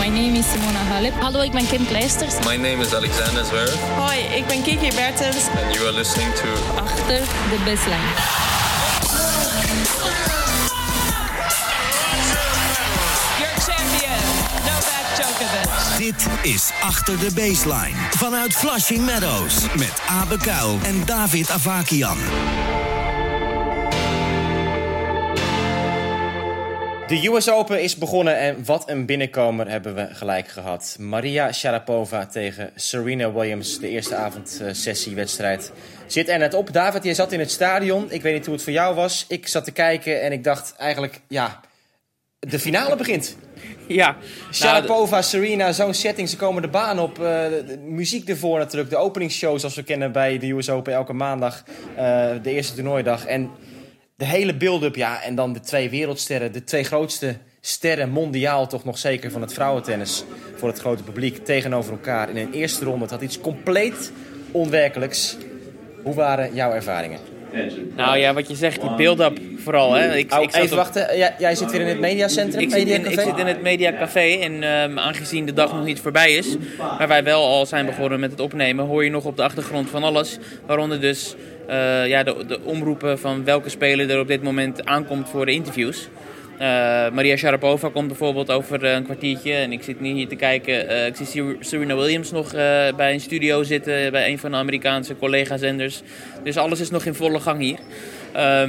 [0.00, 1.12] My name is Simona Halep.
[1.20, 2.34] Hallo, ik ben Kim Kleisters.
[2.46, 3.74] My name is Alexander Zverev.
[3.96, 5.36] Hoi, ik ben Kiki Bertens.
[5.64, 8.10] And you are listening to Achter de baseline.
[13.38, 14.20] Your champion,
[14.64, 15.98] Novak Djokovic.
[15.98, 17.96] Dit is Achter de Baseline.
[18.10, 19.54] Vanuit Flushing Meadows.
[19.76, 22.18] Met Abe Kuil en David Avakian.
[27.10, 30.96] De US Open is begonnen en wat een binnenkomer hebben we gelijk gehad.
[31.00, 35.72] Maria Sharapova tegen Serena Williams, de eerste avondsessiewedstrijd.
[36.06, 36.72] Zit er net op.
[36.72, 38.06] David, je zat in het stadion.
[38.08, 39.24] Ik weet niet hoe het voor jou was.
[39.28, 41.60] Ik zat te kijken en ik dacht eigenlijk, ja,
[42.38, 43.36] de finale begint.
[43.86, 44.16] Ja,
[44.52, 46.28] Sharapova, Serena, zo'n setting.
[46.28, 47.18] Ze komen de baan op.
[47.18, 48.90] eh, de muziek ervoor natuurlijk.
[48.90, 51.64] De openingsshow zoals we kennen bij de US Open elke maandag.
[51.96, 53.24] eh, de eerste toernooidag.
[53.26, 53.50] En
[54.20, 55.22] de hele build-up, ja.
[55.22, 56.52] En dan de twee wereldsterren.
[56.52, 60.24] De twee grootste sterren mondiaal toch nog zeker van het vrouwentennis.
[60.56, 63.00] Voor het grote publiek tegenover elkaar in een eerste ronde.
[63.02, 64.12] Het had iets compleet
[64.50, 65.36] onwerkelijks.
[66.02, 67.18] Hoe waren jouw ervaringen?
[67.96, 69.92] Nou ja, wat je zegt, die build-up vooral.
[69.92, 70.16] Hè.
[70.16, 71.16] Ik, Oh, ik even op- wachten.
[71.38, 72.62] Jij zit weer in het mediacentrum?
[72.62, 73.20] Ik zit, in, Mediacafé?
[73.20, 76.56] ik zit in het Mediacafé en ehm, aangezien de dag nog niet voorbij is,
[76.98, 79.90] waar wij wel al zijn begonnen met het opnemen, hoor je nog op de achtergrond
[79.90, 80.38] van alles.
[80.66, 81.34] Waaronder dus
[81.70, 85.52] eh, ja, de, de omroepen van welke speler er op dit moment aankomt voor de
[85.52, 86.08] interviews.
[86.58, 86.66] Eh,
[87.10, 91.06] Maria Sharapova komt bijvoorbeeld over eh, een kwartiertje en ik zit nu hier te kijken.
[91.06, 92.52] ik zie Ser- Serena Williams nog
[92.96, 96.02] bij een studio zitten bij een van de Amerikaanse collega-zenders.
[96.42, 97.78] Dus alles is nog in volle gang hier.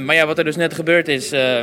[0.00, 1.60] Maar ja, wat er dus net gebeurd is, uh,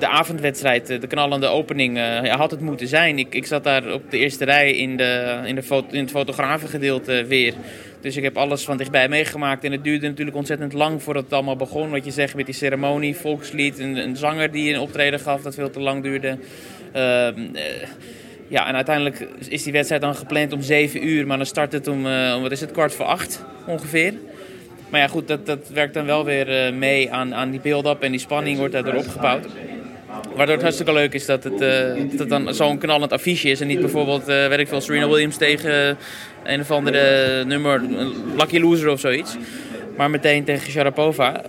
[0.00, 3.18] de avondwedstrijd, uh, de knallende opening, uh, ja, had het moeten zijn.
[3.18, 7.24] Ik, ik zat daar op de eerste rij in, de, in, de in het fotografengedeelte
[7.24, 7.54] weer.
[8.00, 9.64] Dus ik heb alles van dichtbij meegemaakt.
[9.64, 11.90] En het duurde natuurlijk ontzettend lang voordat het allemaal begon.
[11.90, 15.54] Wat je zegt met die ceremonie, volkslied, een, een zanger die een optreden gaf dat
[15.54, 16.38] veel te lang duurde.
[18.48, 21.26] ja, en uiteindelijk is die wedstrijd dan gepland om 7 uur.
[21.26, 24.14] Maar dan start het om, om wat is het, kwart voor acht ongeveer.
[24.90, 28.10] Maar ja, goed, dat, dat werkt dan wel weer mee aan, aan die build-up en
[28.10, 29.46] die spanning wordt daardoor opgebouwd.
[30.34, 33.60] Waardoor het hartstikke leuk is dat het, uh, dat dan zo'n knallend affiche is.
[33.60, 35.98] En niet bijvoorbeeld, uh, weet ik veel, Serena Williams tegen
[36.44, 37.82] een of andere nummer,
[38.36, 39.36] Lucky Loser of zoiets.
[39.96, 41.42] Maar meteen tegen Sharapova.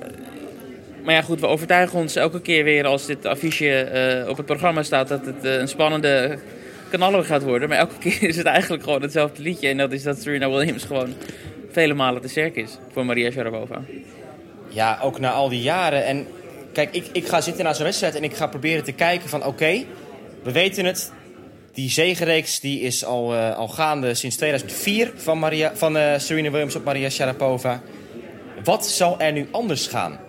[1.03, 4.83] Maar ja, goed, we overtuigen ons elke keer weer als dit affiche op het programma
[4.83, 6.37] staat dat het een spannende
[6.89, 7.69] kanaller gaat worden.
[7.69, 9.67] Maar elke keer is het eigenlijk gewoon hetzelfde liedje.
[9.67, 11.13] En dat is dat Serena Williams gewoon
[11.71, 13.81] vele malen te sterk is voor Maria Sharapova.
[14.67, 16.05] Ja, ook na al die jaren.
[16.05, 16.27] En
[16.73, 19.45] kijk, ik, ik ga zitten naar zo'n wedstrijd en ik ga proberen te kijken van...
[19.45, 19.85] oké,
[20.43, 21.11] we weten het.
[21.73, 26.49] Die zegenreeks die is al, uh, al gaande sinds 2004 van, Maria, van uh, Serena
[26.49, 27.81] Williams op Maria Sharapova.
[28.63, 30.19] Wat zal er nu anders gaan?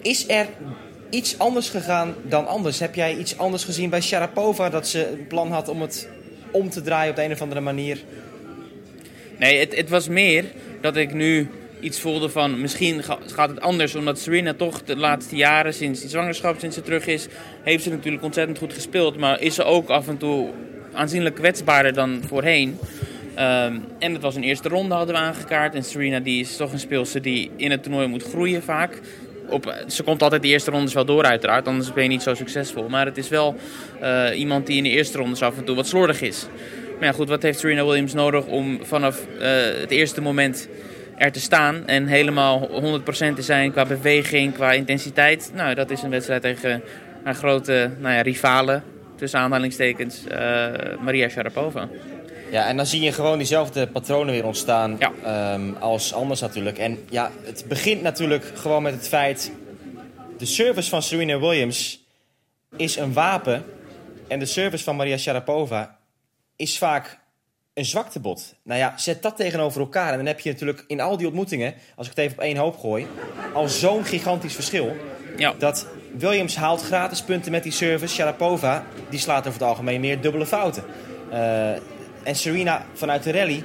[0.00, 0.46] Is er
[1.10, 2.78] iets anders gegaan dan anders?
[2.78, 4.70] Heb jij iets anders gezien bij Sharapova...
[4.70, 6.08] dat ze een plan had om het
[6.50, 8.02] om te draaien op de een of andere manier...
[9.38, 10.44] Nee, het, het, was meer
[10.80, 11.50] dat ik nu
[11.82, 13.94] iets voelde van misschien gaat het anders.
[13.94, 17.26] Omdat Serena toch de laatste jaren, sinds die zwangerschap, sinds ze terug is,
[17.62, 19.16] heeft ze natuurlijk ontzettend goed gespeeld.
[19.16, 20.50] Maar is ze ook af en toe
[20.92, 22.78] aanzienlijk kwetsbaarder dan voorheen.
[23.38, 25.74] Um, en het was een eerste ronde hadden we aangekaart.
[25.74, 29.00] En Serena die is toch een speelster die in het toernooi moet groeien vaak.
[29.48, 32.34] Op, ze komt altijd de eerste rondes wel door uiteraard, anders ben je niet zo
[32.34, 32.88] succesvol.
[32.88, 33.56] Maar het is wel
[34.02, 36.46] uh, iemand die in de eerste rondes af en toe wat slordig is.
[36.98, 39.42] Maar ja, goed, wat heeft Serena Williams nodig om vanaf uh,
[39.80, 40.68] het eerste moment
[41.16, 43.02] er te staan en helemaal 100%
[43.34, 45.50] te zijn qua beweging, qua intensiteit?
[45.54, 46.82] Nou, dat is een wedstrijd tegen
[47.24, 48.82] haar grote nou ja, rivale,
[49.16, 50.36] tussen aanhalingstekens, uh,
[51.00, 51.88] Maria Sharapova.
[52.50, 55.54] Ja, en dan zie je gewoon diezelfde patronen weer ontstaan ja.
[55.54, 56.78] um, als anders natuurlijk.
[56.78, 59.52] En ja, het begint natuurlijk gewoon met het feit...
[60.38, 62.04] de service van Serena Williams
[62.76, 63.64] is een wapen...
[64.28, 65.98] en de service van Maria Sharapova
[66.56, 67.18] is vaak
[67.74, 68.54] een zwaktebod.
[68.64, 70.10] Nou ja, zet dat tegenover elkaar.
[70.10, 72.56] En dan heb je natuurlijk in al die ontmoetingen, als ik het even op één
[72.56, 73.06] hoop gooi,
[73.52, 74.96] al zo'n gigantisch verschil.
[75.36, 75.54] Ja.
[75.58, 75.86] Dat
[76.18, 78.14] Williams haalt gratis punten met die service.
[78.14, 80.84] Sharapova, die slaat over het algemeen meer dubbele fouten.
[81.30, 81.70] Uh,
[82.22, 83.64] en Serena vanuit de rally,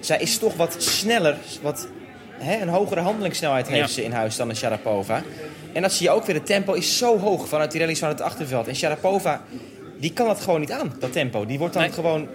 [0.00, 1.88] zij is toch wat sneller, wat
[2.38, 3.94] hè, een hogere handelingssnelheid heeft Ja.
[3.94, 5.22] ze in huis dan een Sharapova.
[5.72, 8.08] En dat zie je ook weer, het tempo is zo hoog vanuit die rallies van
[8.08, 8.68] het achterveld.
[8.68, 9.42] En Sharapova,
[10.00, 11.46] die kan dat gewoon niet aan, dat tempo.
[11.46, 11.92] Die wordt dan Nee.
[11.92, 12.28] gewoon,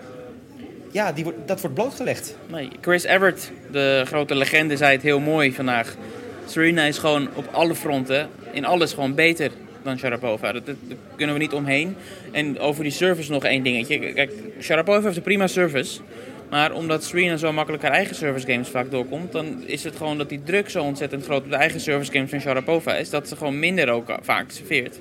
[0.92, 2.36] ja, die wordt, dat wordt blootgelegd.
[2.48, 5.96] Nee, Chris Everett, de grote legende, zei het heel mooi vandaag.
[6.46, 9.52] Serena is gewoon op alle fronten, in alles gewoon beter
[9.84, 10.52] dan Sharapova.
[10.52, 10.62] Daar
[11.16, 11.96] kunnen we niet omheen.
[12.32, 14.14] En over die service nog één dingetje.
[14.14, 14.32] Kijk,
[14.62, 16.00] Sharapova heeft een prima service.
[16.50, 19.32] Maar omdat Serena zo makkelijk haar eigen service games vaak doorkomt...
[19.32, 22.30] dan is het gewoon dat die druk zo ontzettend groot op de eigen service games
[22.30, 23.10] van Sharapova is...
[23.10, 25.00] dat ze gewoon minder ook vaak serveert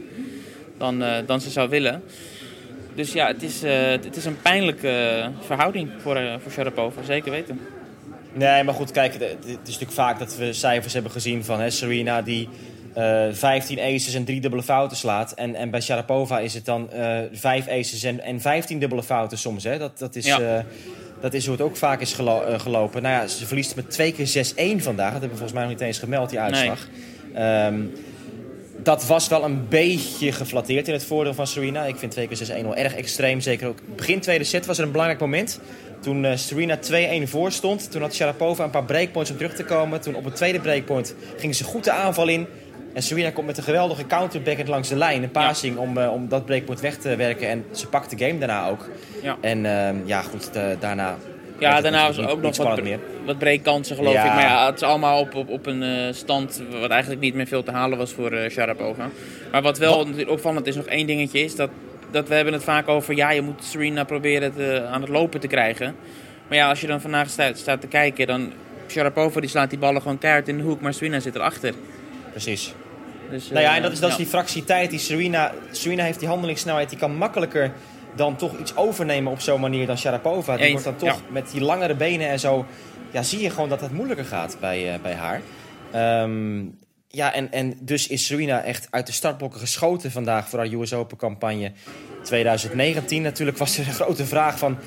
[0.79, 2.03] dan, eh, dan ze zou willen.
[2.99, 7.03] Dus ja, het is, eh, het is een pijnlijke eh, verhouding voor, eh, voor Sharapova,
[7.03, 7.61] zeker weten.
[8.33, 11.71] Nee, maar goed, kijk, het is natuurlijk vaak dat we cijfers hebben gezien van hè,
[11.71, 12.49] Serena die
[12.95, 15.33] eh 15 aces en drie dubbele fouten slaat.
[15.33, 19.39] En, en bij Sharapova is het dan eh 5 aces en, en 15 dubbele fouten
[19.39, 19.65] soms.
[19.65, 19.79] Hè?
[19.79, 20.41] Dat, dat, is, Ja.
[20.41, 20.65] eh,
[21.21, 23.03] dat is hoe het ook vaak is gelo- eh, gelopen.
[23.03, 25.13] Nou ja, ze verliest met twee keer 6-1 vandaag.
[25.13, 26.87] Dat hebben we volgens mij nog niet eens gemeld, die uitslag.
[27.35, 27.81] Ehm,
[28.89, 31.85] dat was wel een beetje geflatteerd in het voordeel van Serena.
[31.85, 33.41] Ik vind 2 keer 6-1 wel erg extreem.
[33.41, 35.61] Zeker ook begin tweede set was er een belangrijk moment.
[36.01, 36.79] Toen eh, Serena
[37.25, 37.91] 2-1 voor stond.
[37.91, 40.01] Toen had Sharapova een paar breakpoints om terug te komen.
[40.01, 42.47] Toen op een tweede breakpoint ging ze goed de aanval in.
[42.95, 45.23] En Serena komt met een geweldige counterbackhand langs de lijn.
[45.23, 47.49] Een passing om, eh, om dat breakpoint weg te werken.
[47.49, 48.89] En ze pakt de game daarna ook.
[49.23, 49.37] Ja.
[49.41, 51.17] En ehm, ja, goed, de- daarna...
[51.59, 52.99] Ja, het daarna was er ook nog wat, meer.
[53.25, 54.25] wat breekkansen geloof Ja.
[54.25, 54.33] ik.
[54.33, 57.47] Maar ja, het is allemaal op, op, op een eh, stand wat eigenlijk niet meer
[57.47, 59.11] veel te halen was voor eh Sharapova.
[59.53, 61.71] Maar wat wel natuurlijk opvallend is, nog één dingetje, is dat,
[62.11, 63.15] dat we hebben het vaak over...
[63.17, 65.95] Ja, je moet Serena proberen te, aan het lopen te krijgen.
[66.49, 68.53] Maar ja, als je dan vandaag staat, staat te kijken, dan...
[68.91, 71.75] Sharapova die slaat die ballen gewoon keihard in de hoek, maar Serena zit erachter.
[72.31, 72.75] Precies.
[73.31, 74.23] Dus, Nou ja, eh, en dat is, dat is ja.
[74.23, 75.53] die fractie tijd die Serena...
[75.71, 77.73] Serena heeft die handelingssnelheid, die kan makkelijker
[78.15, 80.57] dan toch iets overnemen op zo'n manier dan Sharapova.
[80.57, 81.33] Die Eens, wordt dan toch ja.
[81.33, 82.67] met die langere benen en zo...
[83.11, 85.41] Ja, zie je gewoon dat het moeilijker gaat bij, eh, bij haar.
[85.91, 86.65] Ehm,
[87.09, 90.93] ja, en, en dus is Serena echt uit de startblokken geschoten vandaag voor haar US
[90.93, 91.73] Open campagne
[92.23, 93.23] 2019.
[93.23, 94.79] Natuurlijk was er een grote vraag van...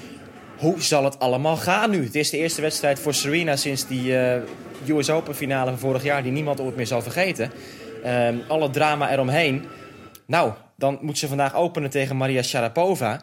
[0.57, 2.03] Hoe zal het allemaal gaan nu?
[2.03, 4.41] Het is de eerste wedstrijd voor Serena sinds die eh,
[4.88, 6.23] US Open finale van vorig jaar...
[6.23, 7.51] die niemand ooit meer zal vergeten.
[8.03, 9.65] Ehm, alle drama eromheen.
[10.25, 13.22] Nou, dan moet ze vandaag openen tegen Maria Sharapova.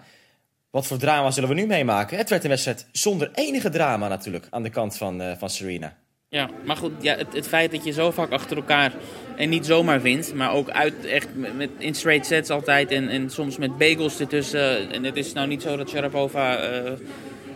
[0.70, 2.16] Wat voor drama zullen we nu meemaken?
[2.18, 5.96] Het werd een wedstrijd zonder enige drama natuurlijk aan de kant van, eh, van Serena.
[6.28, 8.92] Ja, maar goed, ja, het, het feit dat je zo vaak achter elkaar
[9.36, 13.30] en niet zomaar wint, maar ook uit echt met, in straight sets altijd en, en
[13.30, 14.92] soms met bagels ertussen.
[14.92, 16.92] En het is nou niet zo dat Sharapova eh,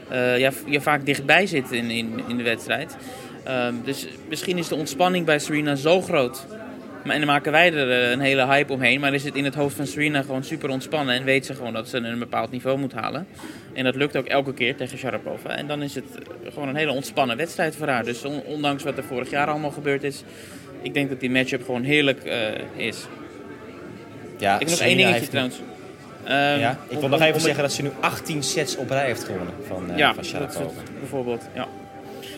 [0.08, 2.96] eh, ja, je vaak dichtbij zit in, in, in de wedstrijd.
[3.44, 6.46] Ehm, dus misschien is de ontspanning bij Serena zo groot.
[7.04, 9.00] Maar, en dan maken wij er eh, een hele hype omheen.
[9.00, 11.14] Maar is het in het hoofd van Serena gewoon super ontspannen.
[11.14, 13.26] En weet ze gewoon dat ze een bepaald niveau moet halen.
[13.72, 15.48] En dat lukt ook elke keer tegen Sharapova.
[15.56, 16.04] En dan is het
[16.44, 18.04] eh, gewoon een hele ontspannen wedstrijd voor haar.
[18.04, 20.22] Dus on- ondanks wat er vorig jaar allemaal gebeurd is.
[20.82, 22.38] Ik denk dat die matchup gewoon heerlijk eh,
[22.76, 23.06] is.
[24.38, 25.60] Ja, Ik heb nog één dingetje heeft- trouwens.
[26.24, 28.90] Ehm, Ja, ik om- wil nog even om zeggen dat ze nu 18 sets op
[28.90, 30.58] rij heeft gewonnen van, eh ja, van dat Sharapova.
[30.60, 31.48] soort- bijvoorbeeld.
[31.54, 31.66] Ja.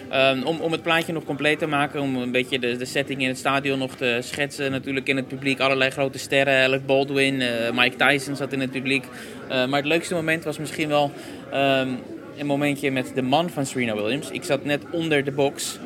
[0.09, 3.23] Ehm, om, om het plaatje nog compleet te maken, om een beetje de, de setting
[3.23, 4.71] in het stadion nog te schetsen.
[4.71, 6.65] Natuurlijk in het publiek allerlei grote sterren.
[6.65, 9.05] Alec Baldwin, eh, Mike Tyson zat in het publiek.
[9.49, 11.13] Eh, maar het leukste moment was misschien wel
[11.51, 11.89] ehm,
[12.39, 14.31] een momentje met de man van Serena Williams.
[14.31, 15.79] Ik zat net onder de box.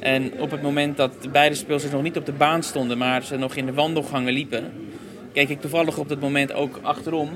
[0.00, 3.24] En op het moment dat de beide speelsters nog niet op de baan stonden, maar
[3.24, 4.72] ze nog in de wandelgangen liepen,
[5.32, 7.30] keek ik toevallig op dat moment ook achterom.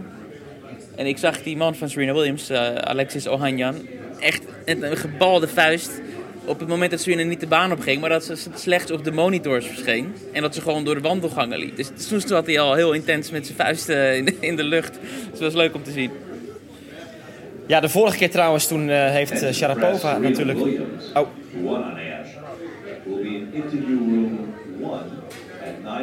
[0.96, 3.75] En ik zag die man van Serena Williams, eh, Alexis Ohanyan,
[4.20, 6.00] echt met een gebalde vuist.
[6.46, 9.05] Op het moment dat Serena niet de baan op ging, maar dat ze slechts op
[9.05, 10.14] de monitors verscheen.
[10.32, 11.76] En dat ze gewoon door de wandelgangen liep.
[11.76, 14.99] Dus toen zat hij al heel intens met zijn vuisten in de, in de lucht.
[15.31, 16.11] Dus dat was leuk om te zien.
[17.67, 20.58] Ja, de vorige keer trouwens, toen eh, heeft eh, Sharapova natuurlijk...
[21.14, 21.29] Oh,
[21.64, 22.29] one on Ash
[23.05, 25.02] will be in interview room one
[25.87, 26.02] at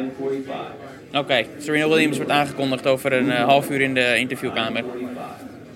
[1.12, 1.18] 9:45.
[1.18, 4.84] Oké, Serena Williams wordt aangekondigd over een eh, half uur in de interviewkamer.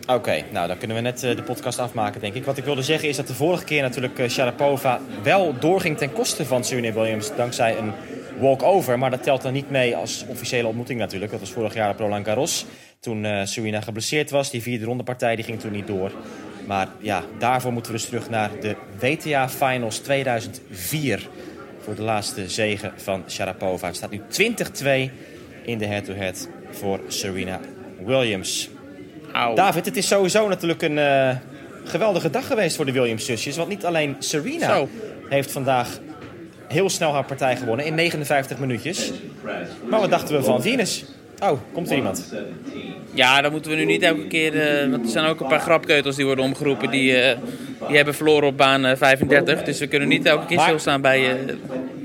[0.07, 2.45] Oké, nou dan kunnen we net eh, de podcast afmaken, denk ik.
[2.45, 6.13] Wat ik wilde zeggen is dat de vorige keer natuurlijk eh, Sharapova wel doorging ten
[6.13, 7.93] koste van Serena Williams dankzij een
[8.39, 8.99] walkover.
[8.99, 11.31] Maar dat telt dan niet mee als officiële ontmoeting natuurlijk.
[11.31, 12.67] Dat was vorig jaar op Roland Garros.
[13.01, 14.51] Toen eh Serena geblesseerd was.
[14.51, 16.13] Die vierde ronde partij die ging toen niet door.
[16.67, 21.29] Maar ja, daarvoor moeten we dus terug naar de WTA Finals 2004.
[21.81, 23.87] Voor de laatste zege van Sharapova.
[23.87, 24.21] Het staat nu
[25.09, 25.13] 20-2
[25.65, 27.61] in de head-to-head voor Serena
[28.05, 28.71] Williams.
[29.55, 31.37] David, het is sowieso natuurlijk een eh,
[31.85, 33.57] geweldige dag geweest voor de Williams-zusjes.
[33.57, 34.89] Want niet alleen Serena Zo.
[35.29, 35.99] heeft vandaag
[36.69, 39.13] heel snel haar partij gewonnen in 59 minuutjes.
[39.91, 41.05] Maar wat dachten we van Venus?
[41.43, 42.35] Oh, komt er iemand?
[43.15, 44.61] Ja, dan moeten we nu niet elke keer...
[44.83, 46.91] eh, want er zijn ook een paar grapkeutels die worden omgeroepen.
[46.91, 47.39] Die, eh,
[47.87, 49.63] die hebben verloren op baan eh, 35.
[49.63, 51.31] Dus we kunnen niet elke keer Maar- stilstaan bij...
[51.31, 51.37] eh,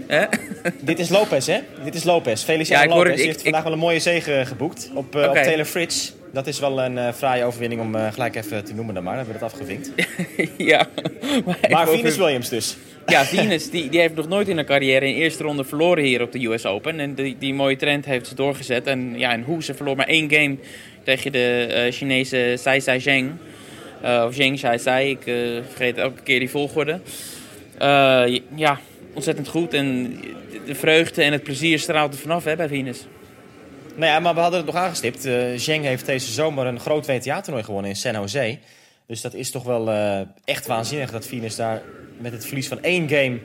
[0.07, 0.25] hè?
[0.81, 1.59] Dit is Lopez, hè?
[1.83, 2.43] Dit is Lopez.
[2.43, 3.19] Feliciano Ja, ik hoor Lopez.
[3.21, 5.27] Ik- heeft vandaag wel een mooie zege geboekt op, Oké.
[5.27, 6.11] op Taylor Fritz.
[6.33, 9.15] Dat is wel een eh fraaie overwinning om eh, gelijk even te noemen dan maar.
[9.15, 9.91] Dan hebben we dat afgevinkt.
[10.71, 10.87] ja.
[11.69, 12.77] Maar, Venus over- Williams dus.
[13.05, 16.21] Ja, Venus die, die heeft nog nooit in haar carrière in eerste ronde verloren hier
[16.21, 16.99] op de US Open.
[16.99, 18.87] En die, die mooie trend heeft ze doorgezet.
[18.87, 20.55] En ja, en hoe ze verloor maar één game
[21.03, 23.31] tegen de eh, Chinese Sai Sai Zheng.
[24.03, 25.21] Of Zheng Sai Sai, ik
[25.67, 26.99] vergeet elke keer die volgorde.
[28.55, 28.79] Ja,
[29.13, 29.73] ontzettend goed.
[29.73, 30.19] En
[30.65, 33.05] de vreugde en het plezier straalt er vanaf hè, bij Venus.
[34.01, 35.25] Nou ja, maar we hadden het nog aangestipt.
[35.25, 38.57] Eh Zheng heeft deze zomer een groot WTA-toernooi gewonnen in San Jose.
[39.07, 41.81] Dus dat is toch wel eh, echt waanzinnig dat Venus daar
[42.17, 43.39] met het verlies van één game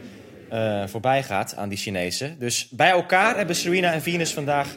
[0.49, 2.37] eh, voorbij gaat aan die Chinezen.
[2.39, 4.77] Dus bij elkaar hebben Serena en Venus vandaag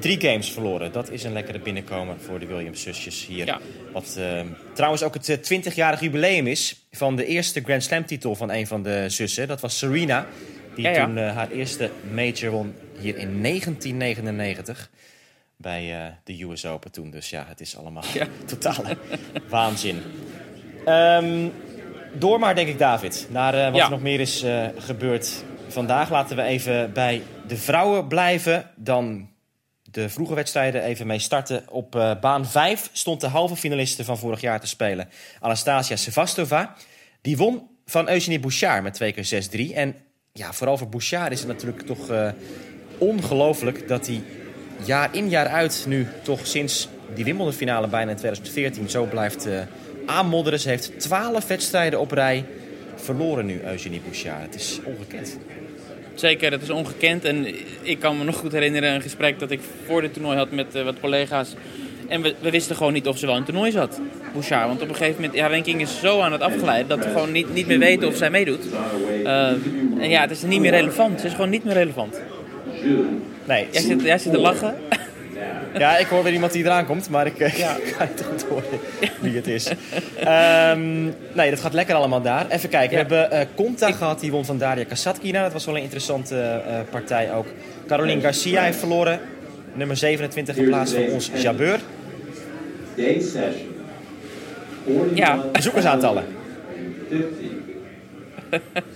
[0.00, 0.92] drie games verloren.
[0.92, 3.46] Dat is een lekkere binnenkomen voor de Williams-zusjes hier.
[3.46, 3.60] Ja.
[3.92, 4.40] Wat eh,
[4.74, 8.82] trouwens ook het eh, 20-jarig jubileum is van de eerste Grand Slam-titel van een van
[8.82, 9.48] de zussen.
[9.48, 10.26] Dat was Serena,
[10.74, 11.04] die Ja, ja.
[11.04, 14.90] toen haar eerste major won hier in 1999
[15.56, 17.10] bij eh, de US Open toen.
[17.10, 18.02] Dus ja, het is allemaal
[18.46, 18.96] totale
[19.48, 20.02] waanzin.
[20.84, 21.48] Ehm,
[22.12, 23.84] door maar, denk ik, David, naar eh, wat Ja.
[23.84, 26.10] er nog meer is eh, gebeurd vandaag.
[26.10, 28.70] Laten we even bij de vrouwen blijven.
[28.76, 29.28] Dan
[29.82, 31.64] de vroege wedstrijden even mee starten.
[31.68, 35.08] Op baan 5 stond de halve finaliste van vorig jaar te spelen.
[35.40, 36.74] Anastasia Sevastova.
[37.20, 39.24] Die won van Eugenie Bouchard met 2 keer
[39.70, 39.74] 6-3.
[39.74, 39.94] En
[40.32, 42.32] ja, vooral voor Bouchard is het natuurlijk toch
[42.98, 44.22] ongelooflijk dat hij
[44.84, 49.46] jaar in jaar uit nu toch sinds die Wimbledon finale bijna in 2014 zo blijft
[49.46, 49.58] eh,
[50.06, 50.60] aanmodderen.
[50.60, 52.44] Ze heeft 12 wedstrijden op rij
[52.94, 54.42] verloren nu, Eugenie Bouchard.
[54.42, 55.38] Het is ongekend.
[56.14, 57.24] Zeker, dat is ongekend.
[57.24, 57.46] En
[57.82, 60.74] ik kan me nog goed herinneren een gesprek dat ik voor dit toernooi had met
[60.74, 61.54] eh, wat collega's.
[62.08, 64.00] En we, wisten gewoon niet of ze wel in toernooi zat,
[64.32, 64.66] Bouchard.
[64.66, 67.32] Want op een gegeven moment, ja, ranking is zo aan het afgeleiden dat we gewoon
[67.32, 68.64] niet, niet meer weten of zij meedoet.
[69.24, 69.48] Eh,
[69.98, 71.20] en ja, het is niet meer relevant.
[71.20, 72.20] Ze is gewoon niet meer relevant.
[73.44, 74.74] Nee, Jij zit, jij zit te lachen.
[75.78, 77.76] Ja, ik hoor weer iemand die eraan komt, maar ik eh, Ja.
[77.96, 78.64] ga niet goed horen
[79.20, 79.70] wie het is.
[80.18, 81.02] Ehm,
[81.32, 82.46] nee, dat gaat lekker allemaal daar.
[82.48, 85.42] Even kijken, we hebben eh Conta gehad, die won van Daria Kasatkina.
[85.42, 87.46] Dat was wel een interessante eh, partij ook.
[87.86, 89.20] Caroline Garcia heeft verloren.
[89.72, 91.78] Nummer 27 in plaats van ons Jabeur.
[92.96, 93.72] Day session.
[95.14, 95.44] Ja.
[95.52, 96.24] Bezoekersaantallen.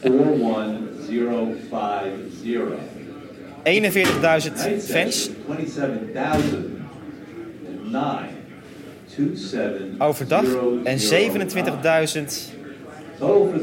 [0.03, 2.98] 41,050.
[3.69, 5.31] 41.000 fans.
[5.47, 8.37] 27,009.
[9.99, 10.45] Overdag
[10.85, 11.05] en 27.000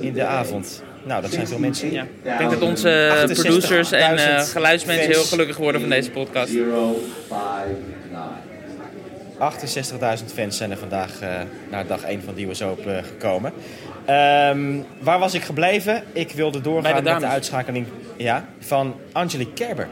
[0.02, 0.84] in de avond.
[1.06, 1.92] Nou, dat zijn veel mensen.
[1.92, 2.04] Ja.
[2.04, 6.52] Ik denk dat onze 68.000 producers en eh, geluidsmensen heel gelukkig worden van deze podcast.
[9.40, 10.20] 059.
[10.20, 11.30] 68.000 fans zijn er vandaag eh,
[11.72, 13.54] naar dag 1 van de US Open eh, gekomen.
[14.06, 16.04] Ehm, waar was ik gebleven?
[16.14, 17.88] Ik wilde doorgaan de met de uitschakeling
[18.18, 19.88] ja, van Angelique Kerber.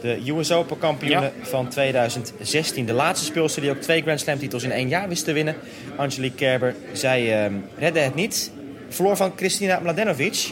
[0.00, 1.32] De US Open kampioene Ja.
[1.42, 2.86] van 2016.
[2.86, 5.54] De laatste speelster die ook twee Grand Slam titels in één jaar wist te winnen.
[5.96, 6.74] Angelique Kerber.
[6.92, 8.50] Zij ehm, redde het niet.
[8.88, 10.50] Verloor van Kristina Mladenovic.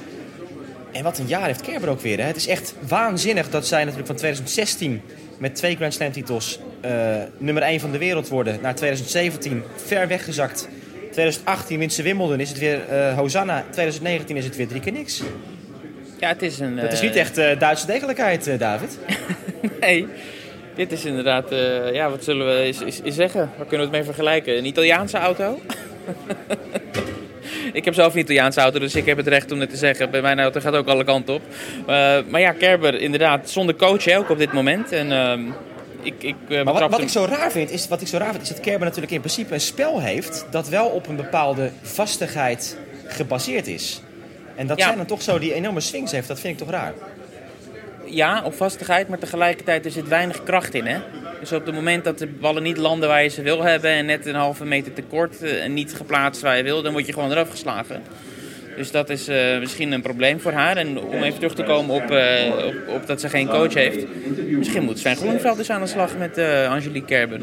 [0.92, 2.18] En wat een jaar heeft Kerber ook weer.
[2.18, 2.24] Hè?
[2.24, 5.02] Het is echt waanzinnig dat zij natuurlijk van 2016
[5.38, 8.58] met twee Grand Slam titels eh, nummer 1 van de wereld worden.
[8.62, 10.68] Naar 2017 ver weggezakt.
[11.10, 13.64] 2018 wint ze Wimbledon, is het weer eh Hosanna.
[13.70, 15.22] 2019 is het weer drie keer niks.
[16.20, 16.76] Ja, het is een...
[16.76, 18.98] Dat is niet echt eh, Duitse degelijkheid, David.
[19.80, 20.06] Nee,
[20.74, 21.44] dit is inderdaad,
[21.92, 23.50] ja, wat zullen we eens, zeggen?
[23.56, 24.58] Waar kunnen we het mee vergelijken?
[24.58, 25.60] Een Italiaanse auto?
[27.72, 30.10] ik heb zelf een Italiaanse auto, dus ik heb het recht om dit te zeggen.
[30.10, 31.42] Bij mijn auto gaat ook alle kanten op.
[32.28, 34.92] Maar ja, Kerber inderdaad zonder coach hè, ook op dit moment.
[34.92, 35.40] En ehm,
[36.04, 38.42] ik, ik eh, Maar wat, ik zo raar vind, is, wat ik zo raar vind,
[38.42, 40.46] is dat Kerber natuurlijk in principe een spel heeft...
[40.50, 44.00] dat wel op een bepaalde vastigheid gebaseerd is.
[44.56, 44.86] En dat Ja.
[44.86, 46.92] zij dan toch zo die enorme swings heeft, dat vind ik toch raar.
[48.06, 50.86] ja, op vastigheid, maar tegelijkertijd er zit weinig kracht in.
[50.86, 50.98] Hè?
[51.40, 54.06] Dus op het moment dat de ballen niet landen waar je ze wil hebben en
[54.06, 57.06] net een halve meter te kort eh, en niet geplaatst waar je wil, dan word
[57.06, 58.02] je gewoon eraf geslagen.
[58.76, 60.76] Dus dat is eh, misschien een probleem voor haar.
[60.76, 64.06] En om even terug te komen op, eh, op, op dat ze geen coach heeft.
[64.48, 67.40] Misschien moet Sven Groeneveld dus aan de slag met eh, Angelique Kerber.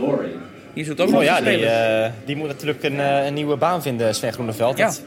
[0.73, 3.81] Die zoekt ook nog Oh ja, te die, die moet natuurlijk een, een nieuwe baan
[3.81, 4.77] vinden, Sven Groeneveld.
[4.77, 4.85] Ja.
[4.85, 5.01] Dat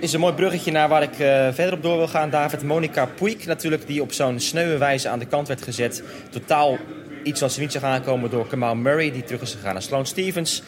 [0.00, 1.14] is een mooi bruggetje naar waar ik
[1.54, 2.62] verder op door wil gaan, David.
[2.62, 6.02] Monica Puig natuurlijk, die op zo'n sneuwe wijze aan de kant werd gezet.
[6.30, 6.78] Totaal
[7.22, 10.04] iets wat ze niet zag aankomen door Kamal Murray, die terug is gegaan naar Sloane
[10.04, 10.62] Stevens.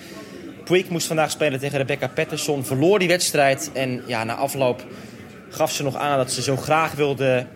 [0.64, 3.70] Puig moest vandaag spelen tegen Rebecca Patterson, verloor die wedstrijd.
[3.72, 4.86] En ja, na afloop
[5.48, 7.46] gaf ze nog aan dat ze zo graag wilde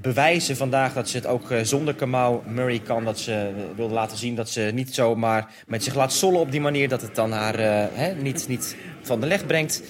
[0.00, 3.04] bewijzen vandaag dat ze het ook eh, zonder Kamau Murray kan.
[3.04, 6.50] Dat ze eh, wilde laten zien dat ze niet zomaar met zich laat sollen op
[6.50, 6.88] die manier.
[6.88, 9.82] Dat het dan haar eh, niet, niet van de leg brengt.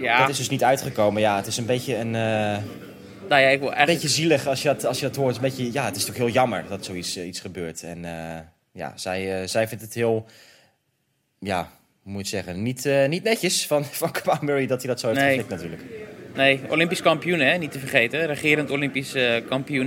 [0.00, 1.20] ja, Dat is dus niet uitgekomen.
[1.20, 4.68] Ja, het is een beetje een, nou ja, ik wil een beetje zielig als je
[4.68, 5.34] dat, als je dat hoort.
[5.34, 7.82] Een beetje, ja, het is toch heel jammer dat zoiets iets gebeurt.
[7.82, 8.04] En
[8.72, 10.26] ja, zij, zij vindt het heel,
[11.42, 11.70] ja,
[12.02, 15.20] moet je zeggen, niet, eh, niet netjes van, van Murray dat hij dat zo heeft
[15.20, 15.28] Nee.
[15.28, 15.82] geflikt natuurlijk.
[16.34, 17.58] Nee, Olympisch kampioen, hè?
[17.58, 18.26] niet te vergeten.
[18.26, 19.84] Regerend Olympisch eh kampioen.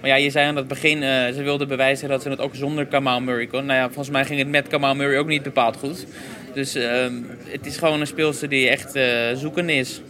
[0.00, 2.54] Maar ja, je zei aan het begin, eh, ze wilde bewijzen dat ze het ook
[2.54, 3.66] zonder Kamal Murray kon.
[3.66, 6.06] Nou ja, volgens mij ging het met Kamal Murray ook niet bepaald goed.
[6.54, 8.98] Dus ehm, het is gewoon een speelster die echt
[9.38, 10.00] zoekende is.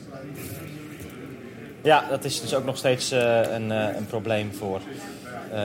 [1.83, 4.81] Ja, dat is dus ook nog steeds een, een probleem voor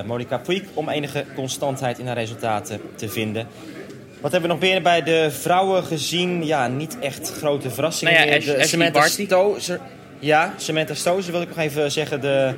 [0.06, 3.48] Monica Puig om enige constantheid in haar resultaten te vinden.
[4.22, 6.46] Wat hebben we nog meer bij de vrouwen gezien?
[6.46, 8.14] Ja, niet echt grote verrassingen.
[8.14, 8.46] Nou ja, meer.
[8.58, 9.08] De Samantha.
[9.08, 9.80] Stozer-
[10.20, 12.22] Ja, Samantha Stozer wil ik nog even zeggen.
[12.22, 12.54] De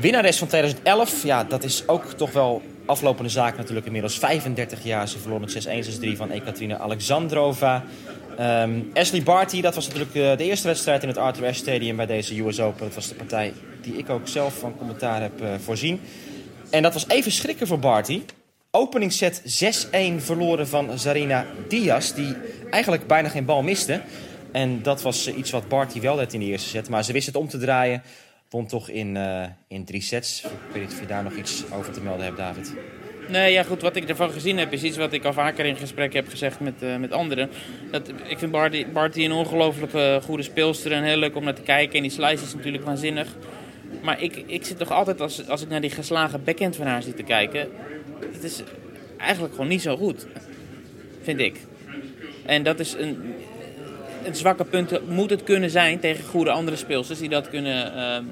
[0.00, 1.22] winnares van 2011.
[1.24, 3.86] Ja, dat is ook toch wel aflopende zaak natuurlijk.
[3.86, 5.08] Inmiddels 35 jaar.
[5.08, 7.84] Ze verloor met 6-1, 6-3 van Ekaterina Alexandrova.
[8.38, 11.96] Ehm, Ashley Barty, dat was natuurlijk eh, de eerste wedstrijd in het Arthur Ashe Stadium
[11.96, 12.84] bij deze US Open.
[12.86, 16.00] Dat was de partij die ik ook zelf van commentaar heb eh, voorzien.
[16.70, 18.22] En dat was even schrikken voor Barty.
[18.76, 22.34] Openingsset 6-1 verloren van Zarina Diaz, die
[22.70, 24.00] eigenlijk bijna geen bal miste.
[24.52, 26.88] En dat was eh, iets wat Barty wel deed in de eerste set.
[26.88, 28.02] Maar ze wist het om te draaien.
[28.50, 30.42] Won toch in, eh, in drie sets.
[30.44, 32.74] Ik weet niet of je daar nog iets over te melden hebt, David.
[33.28, 35.76] Nee, ja goed, wat ik ervan gezien heb is iets wat ik al vaker in
[35.76, 37.50] gesprek heb gezegd met, eh, met anderen.
[37.90, 41.62] Dat, ik vind Barty, Barty een ongelooflijk goede speelster en heel leuk om naar te
[41.62, 41.96] kijken.
[41.96, 43.28] En die slice is natuurlijk waanzinnig.
[44.02, 47.02] Maar ik, ik zit toch altijd, als, als ik naar die geslagen backhand van haar
[47.02, 47.68] zit te kijken...
[48.32, 48.62] Het is
[49.16, 50.26] eigenlijk gewoon niet zo goed,
[51.22, 51.60] vind ik.
[52.46, 53.34] En dat is een,
[54.24, 58.24] een zwakke punt, moet het kunnen zijn tegen goede andere speelsters die dat kunnen eh,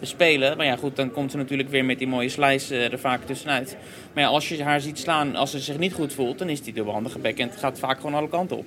[0.00, 0.56] bespelen.
[0.56, 3.24] Maar ja, goed, dan komt ze natuurlijk weer met die mooie slice eh, er vaak
[3.24, 3.76] tussenuit.
[4.12, 6.72] Maar als je haar ziet slaan, als ze zich niet goed voelt, dan is die
[6.72, 7.56] dubbelhandige backhand.
[7.56, 8.66] Gaat vaak gewoon alle kanten op.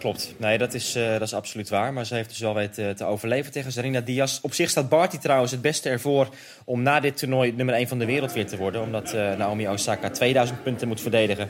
[0.00, 0.34] Klopt.
[0.36, 1.92] Nee, dat is, eh, dat is absoluut waar.
[1.92, 4.38] Maar ze heeft dus wel weten te overleven tegen Zarina Diaz.
[4.42, 6.28] Op zich staat Barty trouwens het beste ervoor
[6.64, 8.82] om na dit toernooi nummer 1 van de wereld weer te worden.
[8.82, 11.48] Omdat eh, Naomi Osaka 2000 punten moet verdedigen.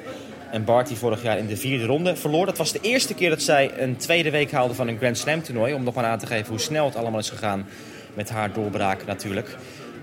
[0.50, 2.46] En Barty vorig jaar in de vierde ronde verloor.
[2.46, 5.42] Dat was de eerste keer dat zij een tweede week haalde van een Grand Slam
[5.42, 5.74] toernooi.
[5.74, 7.66] Om nog maar aan te geven hoe snel het allemaal is gegaan
[8.14, 9.56] met haar doorbraak natuurlijk.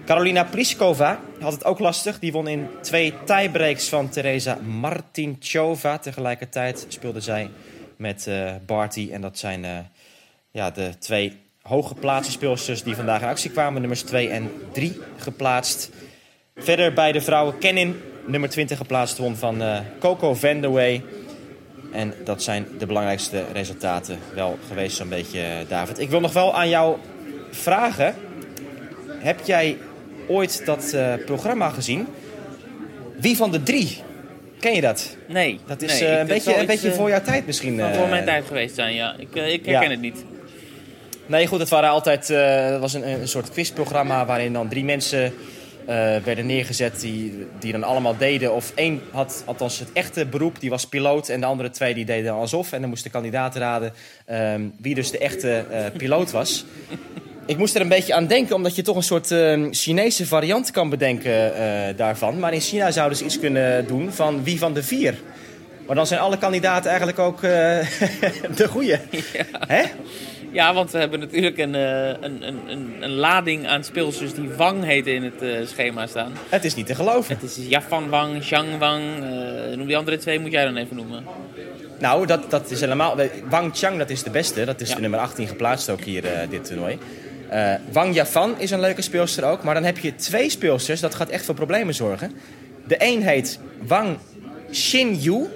[0.06, 2.20] Carolina Pliskova had het ook lastig.
[2.20, 5.98] Die won in twee tiebreaks van Teresa Martinchova.
[5.98, 7.50] Tegelijkertijd speelde zij
[7.98, 9.10] met eh, Barty.
[9.12, 9.77] En dat zijn eh,
[10.51, 13.80] ja, de twee hooggeplaatste speelsters die vandaag in actie kwamen.
[13.80, 15.89] Nummers 2 en 3 geplaatst.
[16.56, 21.04] Verder bij de vrouwen Kenin, nummer 20 geplaatst, won van eh, Coco Vandewey.
[21.92, 26.00] En dat zijn de belangrijkste resultaten wel geweest, zo'n beetje, David.
[26.00, 26.98] Ik wil nog wel aan jou
[27.51, 28.16] vragen.
[29.07, 29.77] Heb jij
[30.27, 32.07] ooit dat programma gezien?
[33.20, 34.01] Wie van de drie?
[34.59, 35.17] Ken je dat?
[35.27, 35.59] Nee.
[35.67, 37.79] Dat is nee, eh, een beetje, een iets, beetje eh, voor jouw tijd misschien.
[37.79, 37.93] eh.
[37.98, 39.15] voor mijn tijd geweest zijn, ja.
[39.17, 39.89] Ik, eh, ik herken Ja.
[39.89, 40.25] het niet.
[41.25, 44.83] Nee, goed, het waren altijd, eh, het was een, een soort quizprogramma waarin dan drie
[44.83, 45.33] mensen
[45.85, 48.53] eh, werden neergezet die, die dan allemaal deden.
[48.53, 51.29] Of één had althans het echte beroep, die was piloot.
[51.29, 52.72] En de andere twee die deden alsof.
[52.72, 53.93] En dan moest de kandidaat raden
[54.25, 56.65] ehm, wie dus de echte eh, piloot was.
[57.48, 60.72] Ik moest er een beetje aan denken, omdat je toch een soort ehm, Chinese variant
[60.72, 62.40] kan bedenken eh, daarvan.
[62.40, 65.16] Maar in China zouden ze iets kunnen doen van wie van de vier.
[65.88, 67.50] Maar dan zijn alle kandidaten eigenlijk ook eh,
[68.60, 68.96] de goeie.
[69.68, 69.83] Hè?
[70.51, 74.50] Ja, want we hebben natuurlijk een, eh, een, een, een, een lading aan speelsters die
[74.50, 76.31] Wang heten in het schema staan.
[76.50, 77.38] Het is niet te geloven.
[77.40, 79.03] Het is Jafan Wang, Zhang Wang,
[79.75, 81.24] noem die andere twee moet jij dan even noemen.
[82.00, 83.16] Nou, dat, dat is helemaal.
[83.50, 84.66] Wang Chang, dat is de beste.
[84.66, 84.96] Dat is Ja.
[84.96, 86.98] de nummer 18 geplaatst ook hier, dit toernooi.
[87.50, 89.64] Eh, Wang Yafan is een leuke speelster ook.
[89.64, 91.00] Maar dan heb je twee speelsters.
[91.00, 92.31] Dat gaat echt voor problemen zorgen.
[92.88, 94.18] De een heet Wang
[94.72, 95.48] Xinyu.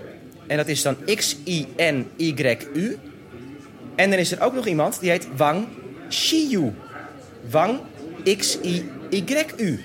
[0.47, 2.97] En dat is dan X-I-N-Y-U.
[3.95, 5.67] En dan is er ook nog iemand die heet Wang
[6.09, 6.73] Xiyu.
[7.49, 7.79] Wang
[8.37, 9.79] X-I-Y-U.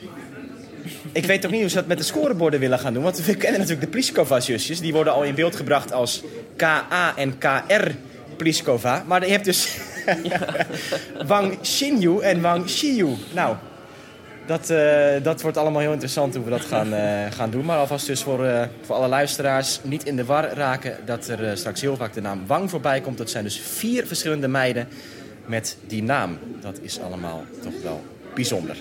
[1.12, 3.02] Ik weet ook niet hoe ze dat met de scoreborden willen gaan doen.
[3.02, 4.80] Want we kennen natuurlijk de Pliskova-zusjes.
[4.80, 6.22] Die worden al in beeld gebracht als
[6.56, 7.90] K-A en K-R
[8.36, 9.04] Pliskova.
[9.06, 9.78] Maar je hebt dus
[11.26, 13.16] Wang Xinyu en Wang Xiyu.
[13.34, 13.56] Nou,
[14.46, 17.64] dat, eh, dat wordt allemaal heel interessant hoe we dat gaan, eh, gaan doen.
[17.64, 20.96] Maar alvast dus voor, eh, voor alle luisteraars niet in de war raken...
[21.04, 23.18] dat er straks heel vaak de naam Wang voorbij komt.
[23.18, 24.88] Dat zijn dus vier verschillende meiden
[25.46, 26.38] met die naam.
[26.60, 28.76] Dat is allemaal toch wel bijzonder.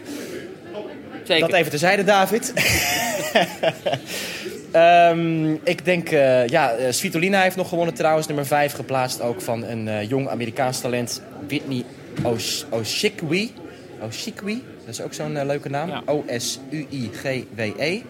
[1.23, 1.47] Zeker.
[1.47, 2.53] Dat even terzijde, David.
[4.75, 8.27] Ehm, ik denk, eh, ja, eh, Svitolina heeft nog gewonnen trouwens.
[8.27, 11.21] Nummer 5 geplaatst ook van een eh, jong Amerikaans talent.
[11.47, 11.83] Whitney
[12.23, 13.53] Osh- Oshikwi.
[14.01, 15.89] Oshikwi, dat is ook zo'n leuke naam.
[15.89, 16.01] Ja.
[16.05, 18.01] O-S-U-I-G-W-E.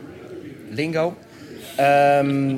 [0.69, 1.17] Lingo.
[1.75, 2.55] Ehm,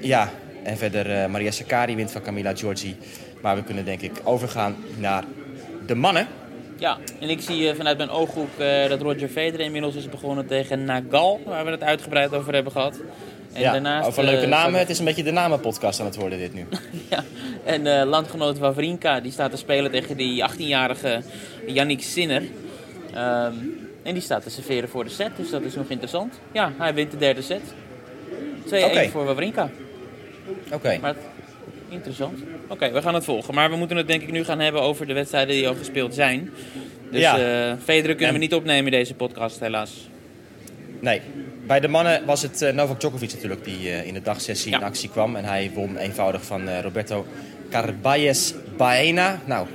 [0.00, 0.30] ja,
[0.62, 2.96] en verder Maria Sakkari wint van Camila Giorgi.
[3.40, 5.24] Maar we kunnen denk ik overgaan naar
[5.86, 6.26] de mannen.
[6.80, 10.46] Ja, en ik zie eh, vanuit mijn ooghoek eh, dat Roger Federer inmiddels is begonnen
[10.46, 13.00] tegen Nagal, waar we het uitgebreid over hebben gehad.
[13.52, 14.78] En ja, daarnaast, over leuke eh, namen.
[14.80, 16.66] Het is een beetje de namenpodcast aan het worden dit nu.
[17.10, 17.24] Ja,
[17.64, 21.22] en landgenoot Wawrinka, die staat te spelen tegen die 18-jarige
[21.66, 22.42] Yannick Sinner.
[23.14, 23.54] Ehm,
[24.02, 26.40] en die staat te serveren voor de set, dus dat is nog interessant.
[26.52, 27.62] Ja, hij wint de derde set.
[28.64, 29.08] 2-1 Oké.
[29.08, 29.70] voor Wawrinka.
[30.72, 30.98] Oké.
[31.00, 31.24] Maar het-
[31.92, 32.38] interessant.
[32.68, 33.54] Oké, we gaan het volgen.
[33.54, 36.14] Maar we moeten het denk ik nu gaan hebben over de wedstrijden die al gespeeld
[36.14, 36.50] zijn.
[37.10, 37.38] Dus Ja.
[37.38, 40.08] eh Federer kunnen En- we niet opnemen in deze podcast, helaas.
[41.00, 41.20] Nee.
[41.66, 44.78] Bij de mannen was het eh, Novak Djokovic natuurlijk die eh, in de dagsessie Ja.
[44.78, 45.36] in actie kwam.
[45.36, 47.26] En hij won eenvoudig van Roberto
[47.70, 49.40] Carballes Baena.
[49.44, 49.66] Nou,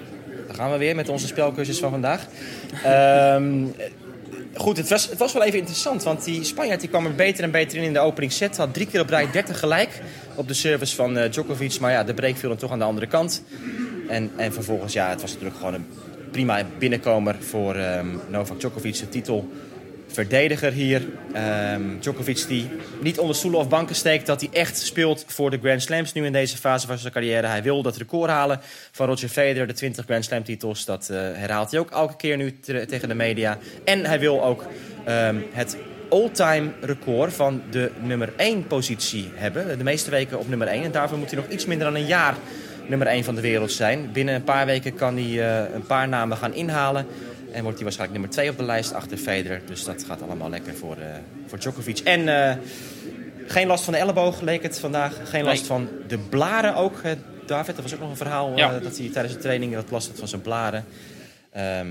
[0.48, 2.26] daar gaan we weer met onze spelcursus van vandaag.
[2.84, 3.86] Ehm, eh,
[4.56, 6.04] goed, het was, het was wel even interessant.
[6.04, 8.58] Want die Spanjaard die kwam er beter en beter in in de opening set.
[8.58, 10.02] Had drie keer op rij 30 gelijk
[10.36, 11.80] op de service van eh, Djokovic.
[11.80, 13.44] Maar ja, de break viel dan toch aan de andere kant.
[14.08, 15.86] En, en vervolgens, ja, het was natuurlijk gewoon een
[16.32, 19.00] prima binnenkomer voor ehm, Novak Djokovic.
[19.00, 19.50] De titel
[20.16, 21.02] verdediger hier.
[21.34, 22.70] Ehm Djokovic die
[23.02, 24.26] niet onder stoelen of banken steekt.
[24.26, 27.48] Dat hij echt speelt voor de Grand Slams nu in deze fase van zijn carrière.
[27.48, 28.60] Hij wil dat record halen
[28.92, 29.68] van Roger Federer.
[29.68, 30.86] De 20 Grand Slam titels.
[30.86, 33.58] Dat eh, herhaalt hij ook elke keer nu te- tegen de media.
[33.84, 34.66] En hij wil ook
[35.06, 35.78] ehm, het
[36.10, 39.78] all-time record van de nummer 1 positie hebben.
[39.78, 40.84] De meeste weken op nummer 1.
[40.84, 42.36] En daarvoor moet hij nog iets minder dan een jaar
[42.88, 44.10] nummer 1 van de wereld zijn.
[44.14, 47.06] Binnen een paar weken kan hij eh, een paar namen gaan inhalen.
[47.56, 49.62] En wordt hij waarschijnlijk nummer 2 op de lijst achter Federer.
[49.66, 51.06] Dus dat gaat allemaal lekker voor, eh,
[51.48, 52.00] voor Djokovic.
[52.00, 52.56] En eh,
[53.48, 55.20] geen last van de elleboog leek het vandaag.
[55.24, 55.66] Geen last Nee.
[55.68, 57.02] van de blaren ook.
[57.46, 58.80] David, dat was ook nog een verhaal eh, Ja.
[58.80, 60.86] dat hij tijdens de training wat last had van zijn blaren.
[61.52, 61.88] Ehm,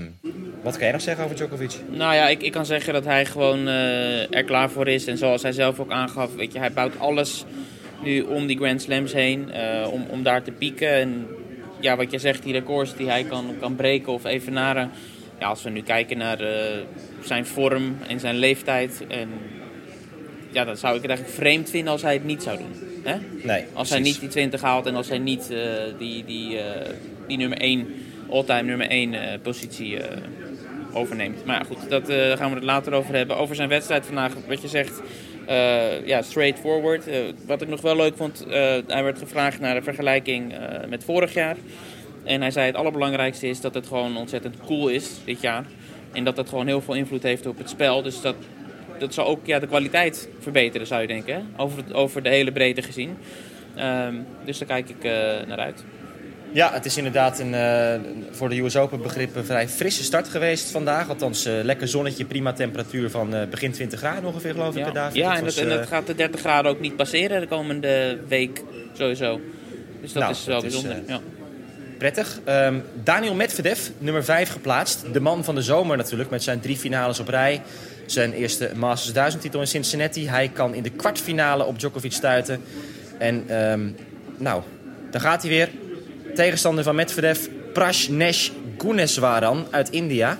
[0.61, 1.75] wat kan jij nog zeggen over Djokovic?
[1.89, 5.05] Nou ja, ik, ik kan zeggen dat hij gewoon er klaar voor is.
[5.07, 7.45] En zoals hij zelf ook aangaf, weet je, hij bouwt alles
[8.03, 9.51] nu om die Grand Slams heen.
[9.91, 10.89] om, om daar te pieken.
[10.89, 11.27] En
[11.79, 14.91] ja, wat je zegt, die records die hij kan, kan breken of evenaren.
[15.45, 16.81] Ja, als we nu kijken naar eh,
[17.23, 19.03] zijn vorm en zijn leeftijd.
[19.07, 19.29] En
[20.51, 22.71] ja, dan zou ik het eigenlijk vreemd vinden als hij het niet zou doen.
[23.03, 23.15] Hè?
[23.43, 25.59] Nee, Als hij niet die 20 haalt en als hij niet eh,
[25.97, 26.89] die, die, eh,
[27.27, 27.87] die nummer 1,
[28.29, 29.97] all-time nummer 1 eh, positie
[30.93, 31.45] overneemt.
[31.45, 33.37] Maar ja, goed, dat, daar gaan we het later over hebben.
[33.37, 35.01] Over zijn wedstrijd vandaag, wat je zegt,
[36.05, 37.07] ja, straightforward.
[37.07, 38.45] Eh, wat ik nog wel leuk vond,
[38.87, 40.53] hij werd gevraagd naar de vergelijking
[40.89, 41.55] met vorig jaar.
[42.25, 45.65] En hij zei het allerbelangrijkste is dat het gewoon ontzettend cool is dit jaar.
[46.11, 48.01] En dat het gewoon heel veel invloed heeft op het spel.
[48.01, 48.35] Dus dat,
[48.99, 51.47] dat zal ook ja, de kwaliteit verbeteren, zou je denken.
[51.57, 53.17] Over, over de hele breedte gezien.
[53.75, 55.11] Ehm, dus daar kijk ik eh,
[55.47, 55.83] naar uit.
[56.51, 57.93] Ja, het is inderdaad een, eh,
[58.31, 61.09] voor de US Open begrip een vrij frisse start geweest vandaag.
[61.09, 65.15] Althans, eh, lekker zonnetje, prima temperatuur van begin 20 graden ongeveer, geloof ik, Ja, David?
[65.15, 68.17] ja en, was, dat, en dat gaat de 30 graden ook niet passeren de komende
[68.27, 68.61] week
[68.93, 69.39] sowieso.
[70.01, 70.97] Dus dat Nou, is wel dat bijzonder.
[71.07, 71.19] ja.
[71.97, 72.39] Prettig.
[72.43, 75.05] Ehm, Daniel Medvedev, nummer 5 geplaatst.
[75.13, 77.61] De man van de zomer natuurlijk, met zijn drie finales op rij.
[78.05, 80.29] Zijn eerste Masters 1000 titel in Cincinnati.
[80.29, 82.61] Hij kan in de kwartfinale op Djokovic stuiten.
[83.17, 83.89] En ehm,
[84.37, 84.61] nou,
[85.11, 85.69] daar gaat hij weer.
[86.35, 90.37] Tegenstander van Medvedev, Prajnesh Guneswaran uit India.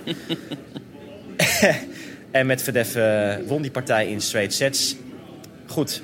[2.32, 4.96] en Medvedev eh, won die partij in straight sets.
[5.66, 6.02] Goed,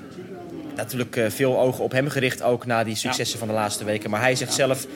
[0.76, 4.10] natuurlijk eh, veel ogen op hem gericht, ook na die successen van de laatste weken.
[4.10, 4.88] Maar hij zegt zelf,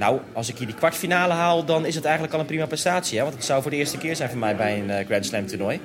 [0.00, 3.16] nou, als ik hier die kwartfinale haal, dan is het eigenlijk al een prima prestatie.
[3.16, 3.22] Hè?
[3.22, 5.46] Want het zou voor de eerste keer zijn voor mij bij een eh, Grand Slam
[5.46, 5.80] toernooi.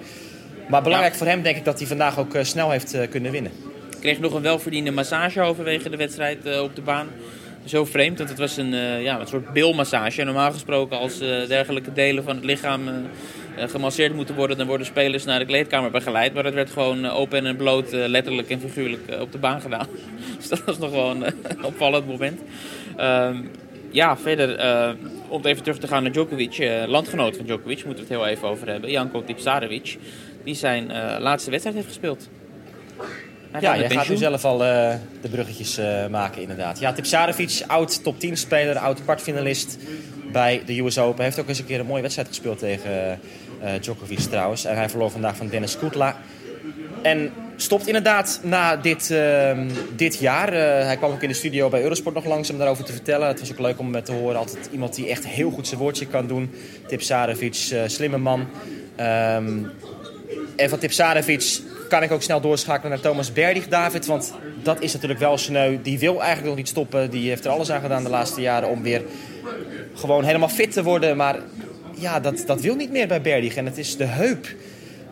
[0.69, 1.17] Maar belangrijk Ja.
[1.19, 3.51] voor hem denk ik dat hij vandaag ook eh, snel heeft eh, kunnen winnen.
[3.91, 7.07] Ik kreeg nog een welverdiende massage overwege de wedstrijd op de baan.
[7.65, 10.23] Zo vreemd, want het was een, ja, een soort bilmassage.
[10.23, 12.81] Normaal gesproken als dergelijke delen van het lichaam
[13.57, 14.57] gemasseerd moeten worden...
[14.57, 16.33] dan worden spelers naar de kleedkamer begeleid.
[16.33, 19.87] Maar het werd gewoon open en bloot, letterlijk en figuurlijk, op de baan gedaan.
[20.39, 22.41] dus dat was nog wel een opvallend moment.
[22.97, 23.37] Ehm,
[23.91, 24.89] ja, verder, eh,
[25.27, 26.57] om even terug te gaan naar Djokovic.
[26.57, 28.91] eh, landgenoot van Djokovic, moeten we het heel even over hebben.
[28.91, 29.97] Janko Tipsarevic,
[30.43, 32.29] die zijn eh, laatste wedstrijd heeft gespeeld.
[33.51, 36.79] Hij Ja, jij gaat nu zelf al de bruggetjes maken inderdaad.
[36.79, 39.77] Ja, Tipsarevic, oud top 10 speler, oud kwartfinalist
[40.31, 41.23] bij de US Open.
[41.23, 43.19] Heeft ook eens een keer een mooie wedstrijd gespeeld tegen
[43.79, 44.65] Djokovic trouwens.
[44.65, 46.17] En hij verloor vandaag van Dennis Kutla.
[47.01, 50.53] En stopt inderdaad na dit, ehm, dit jaar.
[50.53, 53.27] Eh, hij kwam ook in de studio bij Eurosport nog langs om daarover te vertellen.
[53.27, 54.37] Het was ook leuk om te horen.
[54.37, 56.51] Altijd iemand die echt heel goed zijn woordje kan doen.
[56.87, 58.47] Tipsarevic, eh slimme man.
[58.95, 59.63] Ehm,
[60.55, 64.05] en van Tipsarevic kan ik ook snel doorschakelen naar Thomas Berdig, David.
[64.05, 65.77] Want dat is natuurlijk wel sneu.
[65.81, 67.09] Die wil eigenlijk nog niet stoppen.
[67.09, 69.01] Die heeft er alles aan gedaan de laatste jaren om weer
[69.93, 71.17] gewoon helemaal fit te worden.
[71.17, 71.39] Maar
[71.97, 73.55] ja, dat, dat wil niet meer bij Berdig.
[73.55, 74.47] En het is de heup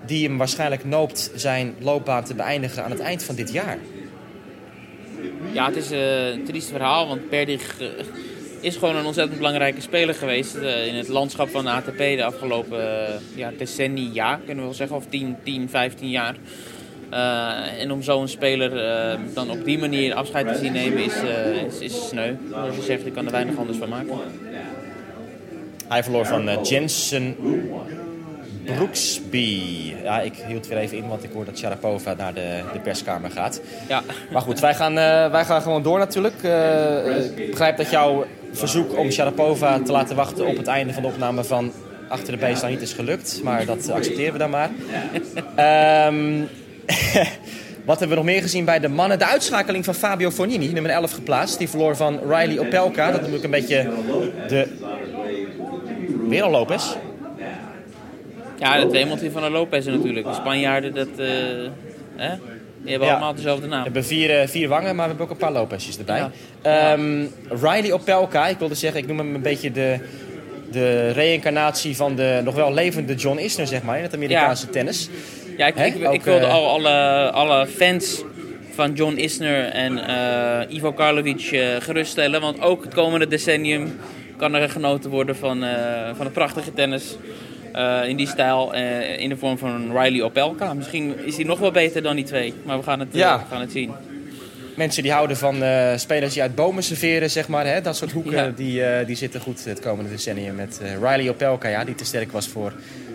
[0.05, 3.77] die hem waarschijnlijk noopt zijn loopbaan te beëindigen aan het eind van dit jaar.
[5.51, 7.87] Ja, het is eh, een triest verhaal, want Perdig eh,
[8.63, 12.23] is gewoon een ontzettend belangrijke speler geweest eh, in het landschap van de ATP de
[12.23, 16.35] afgelopen uh, ja, decennia, kunnen we wel zeggen, of 10, 10 15 jaar.
[17.11, 21.23] Uh, en om zo'n speler uh, dan op die manier afscheid te zien nemen is,
[21.23, 22.35] uh, is, is sneu.
[22.49, 24.17] Zoals je zegt, ik kan er weinig anders van maken.
[25.87, 27.35] Hij verloor van Jensen
[28.65, 29.93] Brooksby.
[30.03, 33.31] Ja, ik hield weer even in, want ik hoor dat Sharapova naar de, de perskamer
[33.31, 33.61] gaat.
[33.87, 34.03] Ja.
[34.31, 36.43] Maar goed, wij gaan, uh, wij gaan gewoon door natuurlijk.
[36.43, 41.01] Uh, ik begrijp dat jouw verzoek om Sharapova te laten wachten op het einde van
[41.01, 41.71] de opname van
[42.07, 43.41] achter de baseline niet is gelukt.
[43.43, 44.69] Maar dat accepteren we dan maar.
[45.55, 46.41] Ehm,
[47.89, 49.19] wat hebben we nog meer gezien bij de mannen?
[49.19, 51.57] De uitschakeling van Fabio Fognini, nummer 11 geplaatst.
[51.57, 53.11] Die verloor van Riley Opelka.
[53.11, 53.89] Dat noem ik een beetje
[54.47, 54.67] de...
[56.27, 56.95] Weer al Lopez.
[58.59, 60.25] Ja, de tweemantel van de Lopez natuurlijk.
[60.25, 61.27] De Spanjaarden, dat, eh,
[62.15, 62.35] hè?
[62.81, 63.13] die hebben Ja.
[63.13, 63.77] allemaal dezelfde naam.
[63.77, 66.17] We hebben vier, eh, vier wangen, maar we hebben ook een paar Lopezjes erbij.
[66.17, 66.31] Ja.
[66.93, 69.99] Ehm, Riley Opelka, ik wilde zeggen, ik noem hem een beetje de,
[70.71, 75.09] de reïncarnatie van de nog wel levende John Isner, zeg maar, in het Amerikaanse tennis.
[75.57, 78.23] Ja, ik, ik, Ook, ik wilde eh, al alle, alle fans
[78.75, 79.99] van John Isner en
[80.69, 81.41] Ivo Karlovic
[81.79, 82.41] geruststellen.
[82.41, 83.95] Want ook het komende decennium
[84.37, 87.17] kan er genoten worden van, eh, van het prachtige tennis.
[87.73, 90.73] Eh, in die stijl, eh, in de vorm van Riley Opelka.
[90.73, 93.37] Misschien is hij nog wel beter dan die twee, maar we gaan het, eh, Ja.
[93.37, 93.91] we gaan het zien.
[94.75, 95.55] Mensen die houden van
[95.95, 97.65] spelers die uit bomen serveren, zeg maar.
[97.65, 97.81] Hè?
[97.81, 98.51] Dat soort hoeken, Ja.
[98.55, 100.55] die, die zitten goed het komende decennium.
[100.55, 102.73] Met Riley Opelka, ja, die te sterk was voor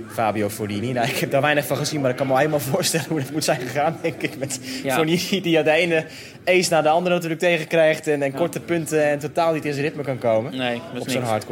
[0.08, 0.92] Fabio Fognini.
[0.92, 3.30] Nou, ik heb daar weinig van gezien, maar ik kan me helemaal voorstellen hoe dat
[3.30, 4.38] moet zijn gegaan, denk ik.
[4.38, 4.94] Met Ja.
[4.94, 6.04] Fognini, die de ene
[6.44, 8.06] ace na de andere natuurlijk tegenkrijgt.
[8.06, 10.56] En, en korte punten en totaal niet in zijn ritme kan komen.
[10.56, 11.44] Nee, op zo'n niks.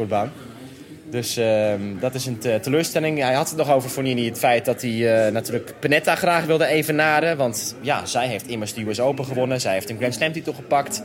[1.09, 3.19] Dus ehm, dat is een te- teleurstelling.
[3.19, 6.65] Hij had het nog over Fognini het feit dat hij eh, natuurlijk Panetta graag wilde
[6.65, 7.37] evenaren.
[7.37, 9.61] Want ja, zij heeft immers de US Open gewonnen.
[9.61, 11.01] Zij heeft een Grand Slam titel gepakt.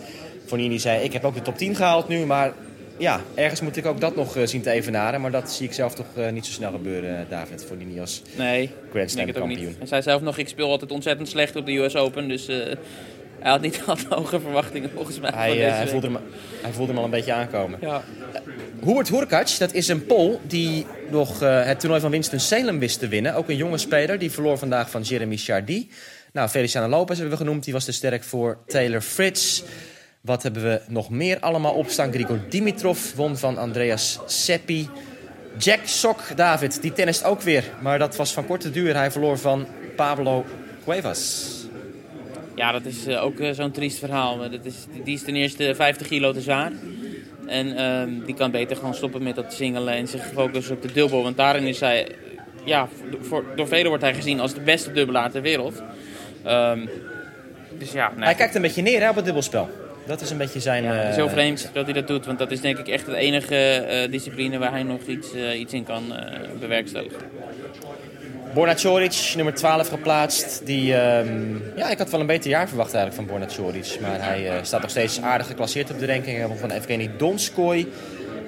[0.47, 2.27] Fognini zei, ik heb ook de top 10 gehaald nu.
[2.27, 2.53] Maar
[2.97, 5.21] ja, ergens moet ik ook dat nog eh, zien te evenaren.
[5.21, 7.65] Maar dat zie ik zelf toch eh, niet zo snel gebeuren, eh, David.
[7.65, 9.75] Fognini als Nee, Grand Slam kampioen.
[9.79, 12.29] Hij zei zelf nog, ik speel altijd ontzettend slecht op de US Open.
[12.29, 12.57] Dus eh,
[13.43, 15.31] hij had niet al te hoge verwachtingen volgens mij.
[15.35, 16.19] Hij, eh, hij, voelde hem,
[16.63, 17.79] hij voelde hem al een beetje aankomen.
[17.81, 18.03] Ja.
[18.85, 23.09] Hubert Hurkacz, dat is een Pool die nog eh, het toernooi van Winston-Salem wist te
[23.09, 23.35] winnen.
[23.35, 25.89] Ook een jonge speler, die verloor vandaag van Jeremy Chardy.
[26.33, 29.63] Nou, Feliciano Lopez hebben we genoemd, die was te sterk voor Taylor Fritz.
[30.21, 32.13] Wat hebben we nog meer allemaal opstaan?
[32.13, 34.89] Grigor Dimitrov won van Andreas Seppi.
[35.59, 37.65] Jack Sok, David, die tennist ook weer.
[37.81, 38.97] Maar dat was van korte duur.
[38.97, 40.45] Hij verloor van Pablo
[40.85, 41.62] Cuevas.
[42.55, 44.38] Ja, dat is eh, ook eh, zo'n triest verhaal.
[44.38, 46.73] Dat is, die is ten eerste 50 kilo te zwaar.
[47.47, 50.93] En ehm, die kan beter gewoon stoppen met dat singelen en zich focussen op de
[50.93, 51.23] dubbel.
[51.23, 52.09] Want daarin is hij,
[52.65, 52.88] ja,
[53.21, 55.83] voor, door velen wordt hij gezien als de beste dubbelaar ter wereld.
[56.45, 56.87] Ehm,
[57.79, 59.71] dus ja, nee, Hij kijkt een beetje neer hè, op het dubbelspel.
[60.07, 60.83] Dat is een beetje zijn...
[60.83, 62.27] ja, eh, heel vreemd dat hij dat doet.
[62.27, 65.85] Want dat is denk ik echt de enige discipline waar hij nog iets, iets in
[65.85, 66.03] kan
[66.61, 67.21] bewerkstelligen.
[68.55, 70.61] Borna Coric, nummer 12 geplaatst.
[70.65, 73.99] Die, ehm, ja, ik had wel een beter jaar verwacht eigenlijk van Borna Coric.
[74.01, 76.59] Maar hij eh, staat nog steeds aardig geclasseerd op de ranking.
[76.59, 77.87] Van Evgeny Donskoy.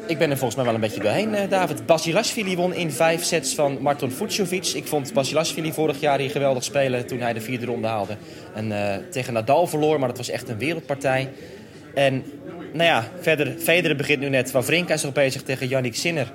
[0.06, 1.86] Ik ben er volgens mij wel een beetje doorheen, eh, David.
[1.86, 4.66] Basilashvili won in vijf sets van Marton Fucsovic.
[4.66, 8.16] Ik vond Basilashvili vorig jaar hier geweldig spelen toen hij de vierde ronde haalde.
[8.54, 11.28] En eh, tegen Nadal verloor, maar dat was echt een wereldpartij.
[11.94, 12.24] En
[12.72, 14.50] nou ja, verder, Federer begint nu net.
[14.50, 16.32] Wawrinka is nog bezig tegen Yannick Sinner.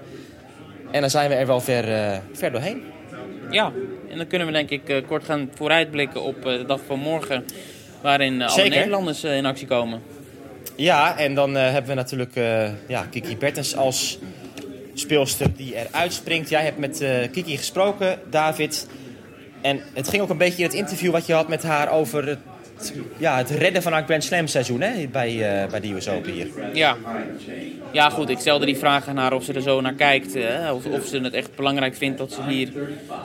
[0.92, 2.98] En dan zijn we er wel ver, ver doorheen.
[3.50, 3.72] Ja,
[4.10, 7.00] en dan kunnen we denk ik eh, kort gaan vooruitblikken op eh, de dag van
[7.00, 7.46] morgen.
[8.02, 8.78] Waarin eh, alle Zeker.
[8.78, 10.02] Nederlanders in actie komen.
[10.76, 12.36] Ja, en dan hebben we natuurlijk
[12.88, 14.20] ja, Kiki Bertens als
[14.94, 16.50] speelster die eruit springt.
[16.50, 18.88] Jij hebt met Kiki gesproken, David.
[19.62, 22.28] En het ging ook een beetje in het interview wat je had met haar over
[22.28, 22.40] het,
[23.18, 26.32] ja, het redden van haar Grand Slam seizoen hè, bij, eh, bij de US Open
[26.32, 26.48] hier.
[26.74, 26.98] Ja.
[27.92, 28.30] ja, goed.
[28.30, 30.36] Ik stelde die vraag aan haar of ze er zo naar kijkt.
[30.36, 32.70] eh, of, of ze het echt belangrijk vindt dat ze hier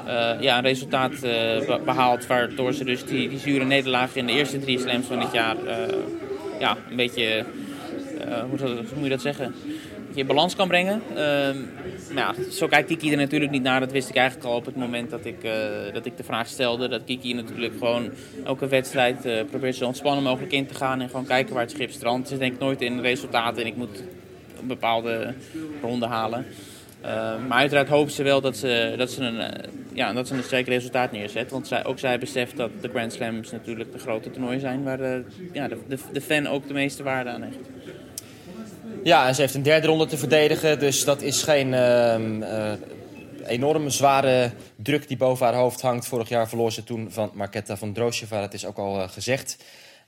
[0.07, 2.27] eh, ja, een resultaat be- behaalt.
[2.27, 5.57] Waardoor ze dus die, die zure nederlaag in de eerste drie slams van dit jaar...
[6.59, 7.45] ja, een beetje...
[8.51, 8.59] hoe
[8.95, 9.55] moet je dat zeggen?
[10.15, 11.03] Je balans kan brengen.
[11.15, 11.57] Ehm,
[12.15, 13.81] ja, zo kijkt Kiki er natuurlijk niet naar.
[13.81, 15.53] Dat wist ik eigenlijk al op het moment dat ik, eh,
[15.93, 16.89] dat ik de vraag stelde.
[16.89, 18.11] Dat Kiki natuurlijk gewoon
[18.45, 21.01] elke wedstrijd eh, probeert zo ontspannen mogelijk in te gaan.
[21.01, 22.29] En gewoon kijken waar het schip strandt.
[22.29, 24.03] Ze denkt nooit in resultaten en ik moet
[24.61, 25.35] een bepaalde
[25.83, 26.47] ronde halen.
[27.05, 30.35] Eh, maar uiteraard hoopt ze wel dat ze, dat ze, een, eh, ja, dat ze
[30.35, 31.51] een sterk resultaat neerzet.
[31.51, 34.83] Want zij, ook zij beseft dat de Grand Slams natuurlijk de grote toernooien zijn...
[34.83, 37.69] waar de, ja, de, de, de fan ook de meeste waarde aan heeft.
[39.05, 40.79] Ja, en ze heeft een derde ronde te verdedigen.
[40.79, 42.73] Dus dat is geen ehm eh,
[43.47, 46.07] enorme zware druk die boven haar hoofd hangt.
[46.07, 48.41] Vorig jaar verloor ze toen van Marketa van Droosheva.
[48.41, 49.57] Dat is ook al eh, gezegd.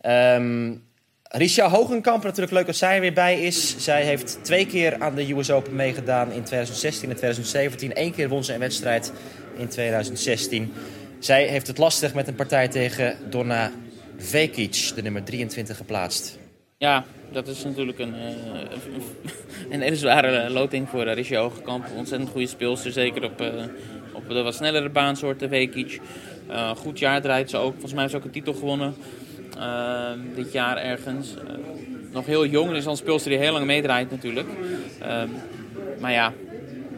[0.01, 0.75] Ehm
[1.23, 3.77] Risha Hogenkamp, natuurlijk leuk dat zij er weer bij is.
[3.79, 7.91] Zij heeft twee keer aan de US Open meegedaan in 2016 en 2017.
[7.95, 9.13] Eén keer won ze een wedstrijd
[9.57, 10.73] in 2016.
[11.19, 13.73] Zij heeft het lastig met een partij tegen Donna
[14.19, 16.39] Vekic, de nummer 23 geplaatst.
[16.79, 19.03] Ja, dat is natuurlijk een, eh, een,
[19.73, 21.87] een hele zware loting voor uh, Richie Hogekamp.
[21.97, 23.65] Ontzettend goede speelster, zeker op, eh,
[24.13, 26.01] op de wat snellere baansoorten, Vekic.
[26.49, 27.73] Eh, goed jaar draait ze ook.
[27.73, 28.95] Volgens mij heeft ze ook een titel gewonnen
[29.59, 31.35] eh, dit jaar ergens.
[31.37, 31.55] Eh,
[32.13, 34.49] nog heel jong, dus al een speelster die heel lang meedraait natuurlijk.
[35.01, 35.23] Eh,
[36.01, 36.33] maar ja,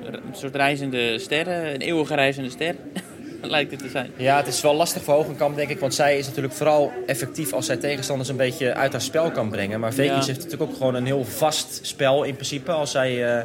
[0.04, 2.74] een soort reizende ster, eh, een eeuwige reizende ster,
[3.56, 4.10] lijkt het te zijn.
[4.16, 5.80] Ja, het is wel lastig voor Hogenkamp, denk ik.
[5.80, 9.50] Want zij is natuurlijk vooral effectief als zij tegenstanders een beetje uit haar spel kan
[9.50, 9.80] brengen.
[9.80, 10.14] Maar Vekic Ja.
[10.24, 12.72] heeft natuurlijk ook gewoon een heel vast spel in principe.
[12.72, 13.44] Als, zij, eh,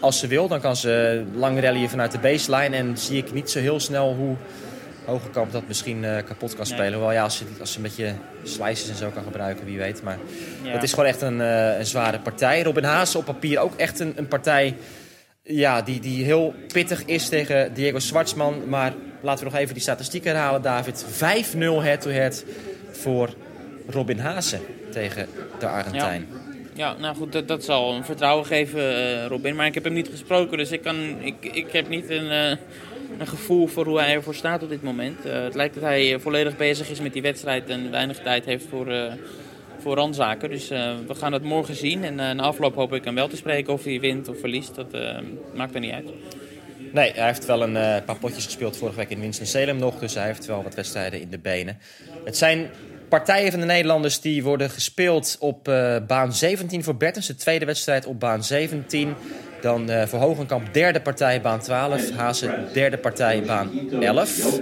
[0.00, 2.76] als ze wil, dan kan ze lang rallyen vanuit de baseline.
[2.76, 4.34] En zie ik niet zo heel snel hoe
[5.04, 6.74] Hogenkamp dat misschien eh, kapot kan Nee.
[6.74, 6.92] spelen.
[6.92, 10.02] Hoewel ja, als ze, als ze een beetje slices en zo kan gebruiken, wie weet.
[10.02, 10.18] Maar
[10.62, 10.70] Ja.
[10.70, 12.62] het is gewoon echt een, eh, een zware partij.
[12.62, 14.76] Robin Haase op papier ook echt een, een partij
[15.42, 18.68] ja, die, die heel pittig is tegen Diego Schwartzman.
[18.68, 18.92] Maar
[19.26, 21.04] laten we nog even die statistieken herhalen, David.
[21.04, 22.44] 5-0 head-to-head
[22.90, 23.34] voor
[23.88, 24.58] Robin Haase
[24.90, 26.28] tegen de Argentijn.
[26.74, 29.56] Ja, nou goed, dat, dat zal een vertrouwen geven, eh, Robin.
[29.56, 32.50] Maar ik heb hem niet gesproken, dus ik, kan, ik, ik heb niet een, eh,
[33.18, 35.24] een gevoel voor hoe hij ervoor staat op dit moment.
[35.24, 38.64] Eh, het lijkt dat hij volledig bezig is met die wedstrijd en weinig tijd heeft
[38.70, 38.86] voor,
[39.78, 40.50] voor randzaken.
[40.50, 42.04] Dus we gaan het morgen zien.
[42.04, 44.74] En na afloop hoop ik hem wel te spreken of hij wint of verliest.
[44.74, 44.96] Dat
[45.54, 46.10] maakt er niet uit.
[46.96, 49.98] Nee, hij heeft wel een eh, paar potjes gespeeld vorige week in Winston-Salem nog.
[49.98, 51.78] Dus hij heeft wel wat wedstrijden in de benen.
[52.24, 52.70] Het zijn
[53.08, 57.26] partijen van de Nederlanders die worden gespeeld op eh, baan 17 voor Bertens.
[57.26, 59.14] De tweede wedstrijd op baan 17.
[59.60, 62.10] Dan eh voor Hogenkamp derde partij baan 12.
[62.10, 64.60] Hazen derde partij baan 11.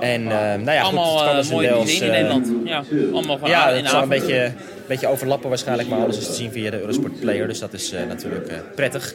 [0.00, 2.10] En eh, nou ja, goed, allemaal het kan eh, dus mooi te deels, zien in
[2.10, 2.52] Nederland.
[2.64, 4.54] Ja, allemaal van Ja, zal een beetje, een
[4.88, 7.48] beetje overlappen waarschijnlijk, maar alles is te zien via de Eurosport Player.
[7.48, 9.14] Dus dat is natuurlijk prettig.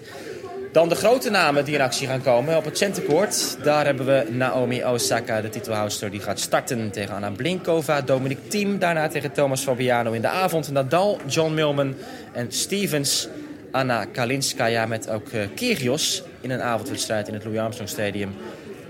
[0.71, 3.57] Dan de grote namen die in actie gaan komen op het centercourt.
[3.63, 6.11] Daar hebben we Naomi Osaka, de titelhouster.
[6.11, 8.01] Die gaat starten tegen Anna Blinkova.
[8.01, 10.71] Dominic Thiem daarna tegen Thomas Fabiano in de avond.
[10.71, 11.95] Nadal, John Millman
[12.33, 13.27] en Stevens.
[13.71, 18.35] Anna Kalinskaya met ook eh, Kyrgios in een avondwedstrijd in het Louis Armstrong Stadium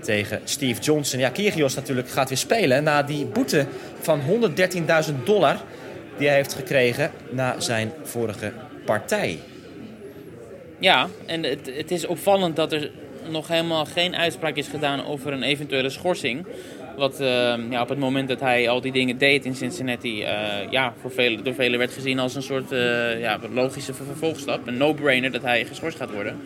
[0.00, 1.18] tegen Steve Johnson.
[1.18, 3.66] Ja, Kyrgios natuurlijk gaat weer spelen na die boete
[4.00, 4.20] van
[5.08, 5.56] 113.000 dollar
[6.18, 8.52] die hij heeft gekregen na zijn vorige
[8.84, 9.38] partij.
[10.80, 12.90] Ja, en het, het is opvallend dat er
[13.28, 16.46] nog helemaal geen uitspraak is gedaan over een eventuele schorsing.
[16.96, 20.70] Wat eh, ja, op het moment dat hij al die dingen deed in Cincinnati, eh,
[20.70, 24.66] ja, voor velen, door velen werd gezien als een soort eh, ja, logische ver- vervolgstap.
[24.66, 26.40] Een no-brainer dat hij geschorst gaat worden.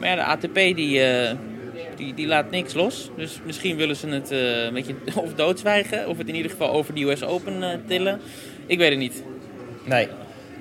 [0.00, 1.36] Maar ja, de ATP die, eh,
[1.96, 3.10] die, die laat niks los.
[3.16, 6.94] Dus misschien willen ze het een beetje of doodzwijgen, of het in ieder geval over
[6.94, 8.20] de US Open tillen.
[8.66, 9.22] Ik weet het niet.
[9.84, 10.08] Nee.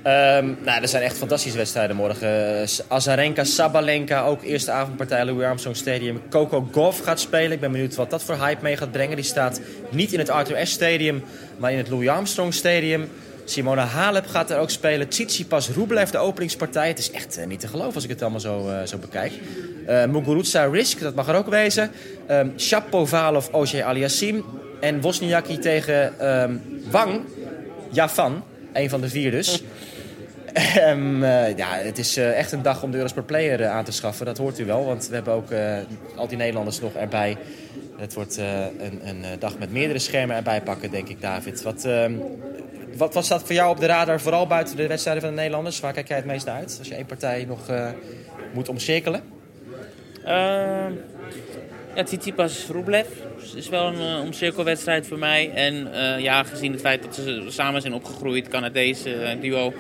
[0.03, 2.61] Ehm, nou, er zijn echt fantastische wedstrijden morgen.
[2.61, 6.21] Eh, Azarenka, Sabalenka, ook eerste avondpartij Louis Armstrong Stadium.
[6.29, 7.51] Coco Golf gaat spelen.
[7.51, 9.15] Ik ben benieuwd wat dat voor hype mee gaat brengen.
[9.15, 11.23] Die staat niet in het Arthur S Stadium,
[11.57, 13.09] maar in het Louis Armstrong Stadium.
[13.45, 15.07] Simona Halep gaat er ook spelen.
[15.07, 16.87] Tsitsipas Rublev, de openingspartij.
[16.87, 19.33] Het is echt eh, niet te geloven als ik het allemaal zo, eh, zo bekijk.
[19.85, 21.91] Eh Muguruza Risk, dat mag er ook wezen.
[22.27, 24.45] Ehm Shapovalov, Oje Aliassim.
[24.79, 26.55] En Wozniacki tegen ehm,
[26.89, 27.21] Wang
[27.91, 28.43] Javan.
[28.73, 29.63] Een van de vier dus.
[30.53, 33.83] Ehm, eh, ja, het is eh, echt een dag om de Eurosport Player eh, aan
[33.83, 34.25] te schaffen.
[34.25, 35.51] Dat hoort u wel, want we hebben ook
[36.15, 37.37] al die Nederlanders nog erbij.
[37.97, 41.61] Het wordt een, een dag met meerdere schermen erbij pakken, denk ik, David.
[41.61, 42.13] Wat, ehm,
[42.95, 45.79] wat, wat staat voor jou op de radar, vooral buiten de wedstrijden van de Nederlanders?
[45.79, 46.75] Waar kijk jij het meest uit?
[46.79, 47.59] Als je één partij nog
[48.53, 49.21] moet omcirkelen?
[50.25, 50.93] Ehm
[51.95, 53.07] ja, Tsitsipas Rublev
[53.55, 55.51] is wel een omcirkelwedstrijd voor mij.
[55.51, 55.87] En
[56.21, 59.73] ja, gezien het feit dat ze samen zijn opgegroeid, Canadese duo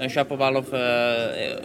[0.00, 0.78] uh, Shapovalov, uh,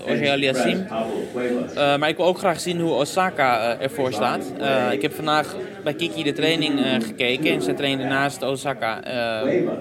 [0.08, 0.88] Oje Aliassim.
[0.88, 4.54] Uh, maar ik wil ook graag zien hoe Osaka uh, ervoor staat.
[4.91, 9.04] Ik heb vandaag bij Kiki de training gekeken en ze trainde naast Osaka.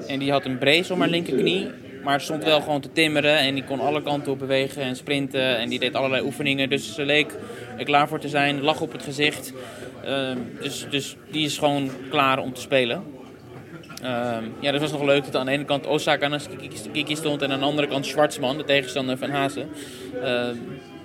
[0.06, 1.70] En die had een brace om haar linkerknie.
[2.04, 5.58] Maar stond wel gewoon te timmeren en die kon alle kanten op bewegen en sprinten.
[5.58, 6.68] En die deed allerlei oefeningen.
[6.68, 7.34] Dus ze leek
[7.78, 9.52] er klaar voor te zijn, lag op het gezicht.
[10.60, 13.02] Dus, dus die is gewoon klaar om te spelen.
[14.02, 16.48] Uh, ja, dat was nog leuk dat aan de ene kant Osaka naast
[16.92, 19.68] Kiki stond en aan de andere kant Schwartzman, de tegenstander van Hazen.
[20.14, 20.48] Uh,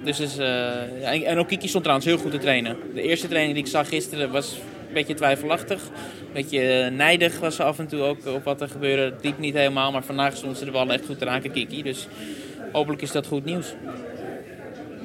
[0.03, 2.77] dus is, ja, en ook Kiki stond trouwens heel goed te trainen.
[2.93, 4.51] De eerste training die ik zag gisteren was
[4.87, 5.81] een beetje twijfelachtig.
[5.81, 9.13] Een beetje nijdig was ze af en toe ook op wat er gebeurde.
[9.21, 11.83] Liep niet helemaal, maar vandaag stond ze de bal echt goed te raken, Kiki.
[11.83, 12.07] Dus
[12.71, 13.73] hopelijk is dat goed nieuws.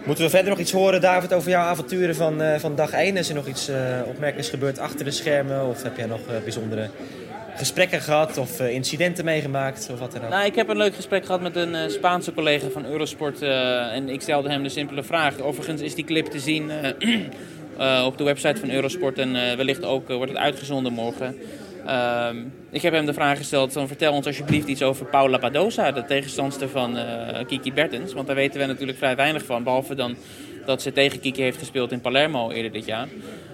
[0.05, 3.17] Moeten we verder nog iets horen, David, over jouw avonturen van, uh, van dag 1?
[3.17, 3.77] Is er nog iets uh,
[4.07, 5.67] opmerkelijks gebeurd achter de schermen?
[5.67, 6.91] Of heb jij nog bijzondere
[7.57, 10.31] gesprekken gehad of uh, incidenten meegemaakt of wat dan ook?
[10.31, 13.95] Nou, ik heb een leuk gesprek gehad met een uh, Spaanse collega van Eurosport uh,
[13.95, 15.41] en ik stelde hem de simpele vraag.
[15.41, 16.71] Overigens is die clip te zien
[18.07, 21.37] op de website van Eurosport en wellicht ook wordt het uitgezonden morgen.
[22.71, 26.05] ik heb hem de vraag gesteld: van, vertel ons alsjeblieft iets over Paula Badosa, de
[26.05, 26.99] tegenstandster van
[27.47, 28.13] Kiki Bertens.
[28.13, 30.17] Want daar weten we natuurlijk vrij weinig van, behalve dan
[30.67, 33.09] dat ze tegen Kiki heeft gespeeld in Palermo eerder dit jaar.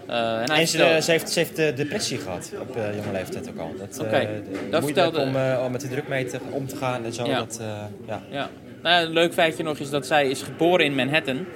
[0.08, 1.02] Uh, en, en ze, vertelde...
[1.02, 3.74] ze, heeft, ze heeft uh, depressie gehad op uh, jonge leeftijd ook al.
[3.78, 4.28] Dat, okay.
[4.70, 5.20] dat vertelde...
[5.20, 7.26] om, om met de druk mee te, om te gaan en zo.
[7.26, 7.38] Ja.
[7.38, 7.60] Dat,
[8.06, 8.22] ja.
[8.30, 8.50] ja.
[8.82, 11.46] Nou, een leuk feitje nog is dat zij is geboren in Manhattan.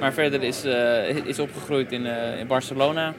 [0.00, 3.14] Maar verder is, eh, is opgegroeid in, eh, in Barcelona.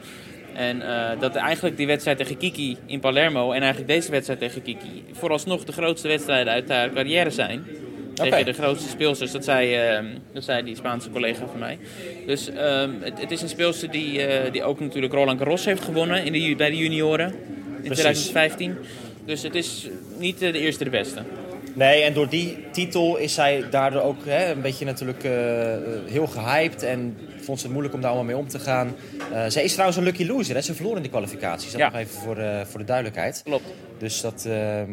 [0.54, 4.62] En eh, dat eigenlijk die wedstrijd tegen Kiki in Palermo en eigenlijk deze wedstrijd tegen
[4.62, 7.66] Kiki vooralsnog de grootste wedstrijden uit haar carrière zijn.
[8.22, 11.78] Tegen de grootste speelsters, dat zei, eh, dat zei die Spaanse collega van mij.
[12.26, 15.82] Dus ehm, het, het is een speelster die, eh, die ook natuurlijk Roland Garros heeft
[15.84, 17.34] gewonnen in de, bij de junioren
[17.82, 18.76] in 2015.
[19.24, 19.88] Dus het is
[20.18, 21.22] niet eh, de eerste de beste.
[21.74, 25.32] Nee, en door die titel is zij daardoor ook hè, een beetje natuurlijk eh,
[26.06, 26.82] heel gehyped.
[26.82, 28.94] En vond ze het moeilijk om daar allemaal mee om te gaan.
[29.32, 30.54] Eh zij is trouwens een lucky loser.
[30.54, 30.60] Hè?
[30.60, 31.70] Ze verloor in die kwalificaties.
[31.72, 31.88] Dat Ja.
[31.90, 32.36] nog even voor,
[32.66, 33.40] voor de duidelijkheid.
[33.44, 33.64] Klopt.
[33.98, 34.92] Dus dat, ehm,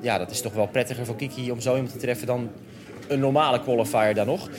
[0.00, 2.50] ja, dat is toch wel prettiger voor Kiki om zo iemand te treffen dan
[3.08, 4.50] een normale qualifier dan nog.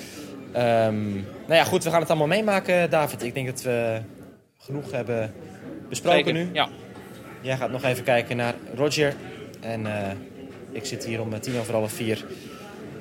[0.51, 3.23] Ehm, nou ja, goed, we gaan het allemaal meemaken, David.
[3.23, 4.01] Ik denk dat we
[4.57, 5.33] genoeg hebben
[5.89, 6.49] besproken Zeker, nu.
[6.53, 6.69] Ja.
[7.41, 9.13] Jij gaat nog even kijken naar Roger.
[9.59, 10.11] En eh,
[10.71, 12.25] ik zit hier om eh, tien over half vier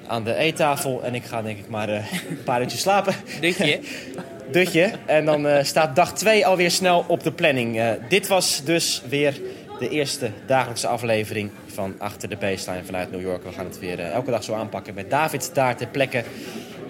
[0.07, 1.05] aan de eettafel.
[1.05, 3.15] En ik ga denk ik maar eh, een paar uurtjes slapen.
[3.41, 3.81] Dutje.
[4.53, 4.93] Dutje.
[5.07, 7.81] En dan staat dag 2 alweer snel op de planning.
[8.09, 9.41] Dit was dus weer
[9.79, 13.45] de eerste dagelijkse aflevering van Achter de Baseline vanuit New York.
[13.45, 16.25] We gaan het weer eh, elke dag zo aanpakken met David daar ter plekke.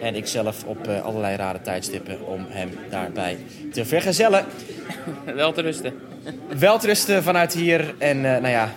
[0.01, 3.39] En ikzelf op eh, allerlei rare tijdstippen om hem daarbij
[3.73, 4.45] te vergezellen.
[5.35, 5.95] Wel te rusten.
[6.59, 7.95] Welterusten vanuit hier.
[7.99, 8.73] En eh, nou ja,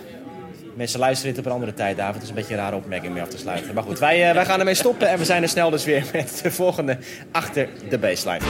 [0.74, 2.22] mensen luisteren dit op een andere tijd, David.
[2.22, 3.74] Is een beetje een rare opmerking mee af te sluiten.
[3.74, 6.40] Maar goed, wij, wij gaan ermee stoppen en we zijn er snel dus weer met
[6.42, 6.98] de volgende
[7.30, 8.44] Achter de Baseline.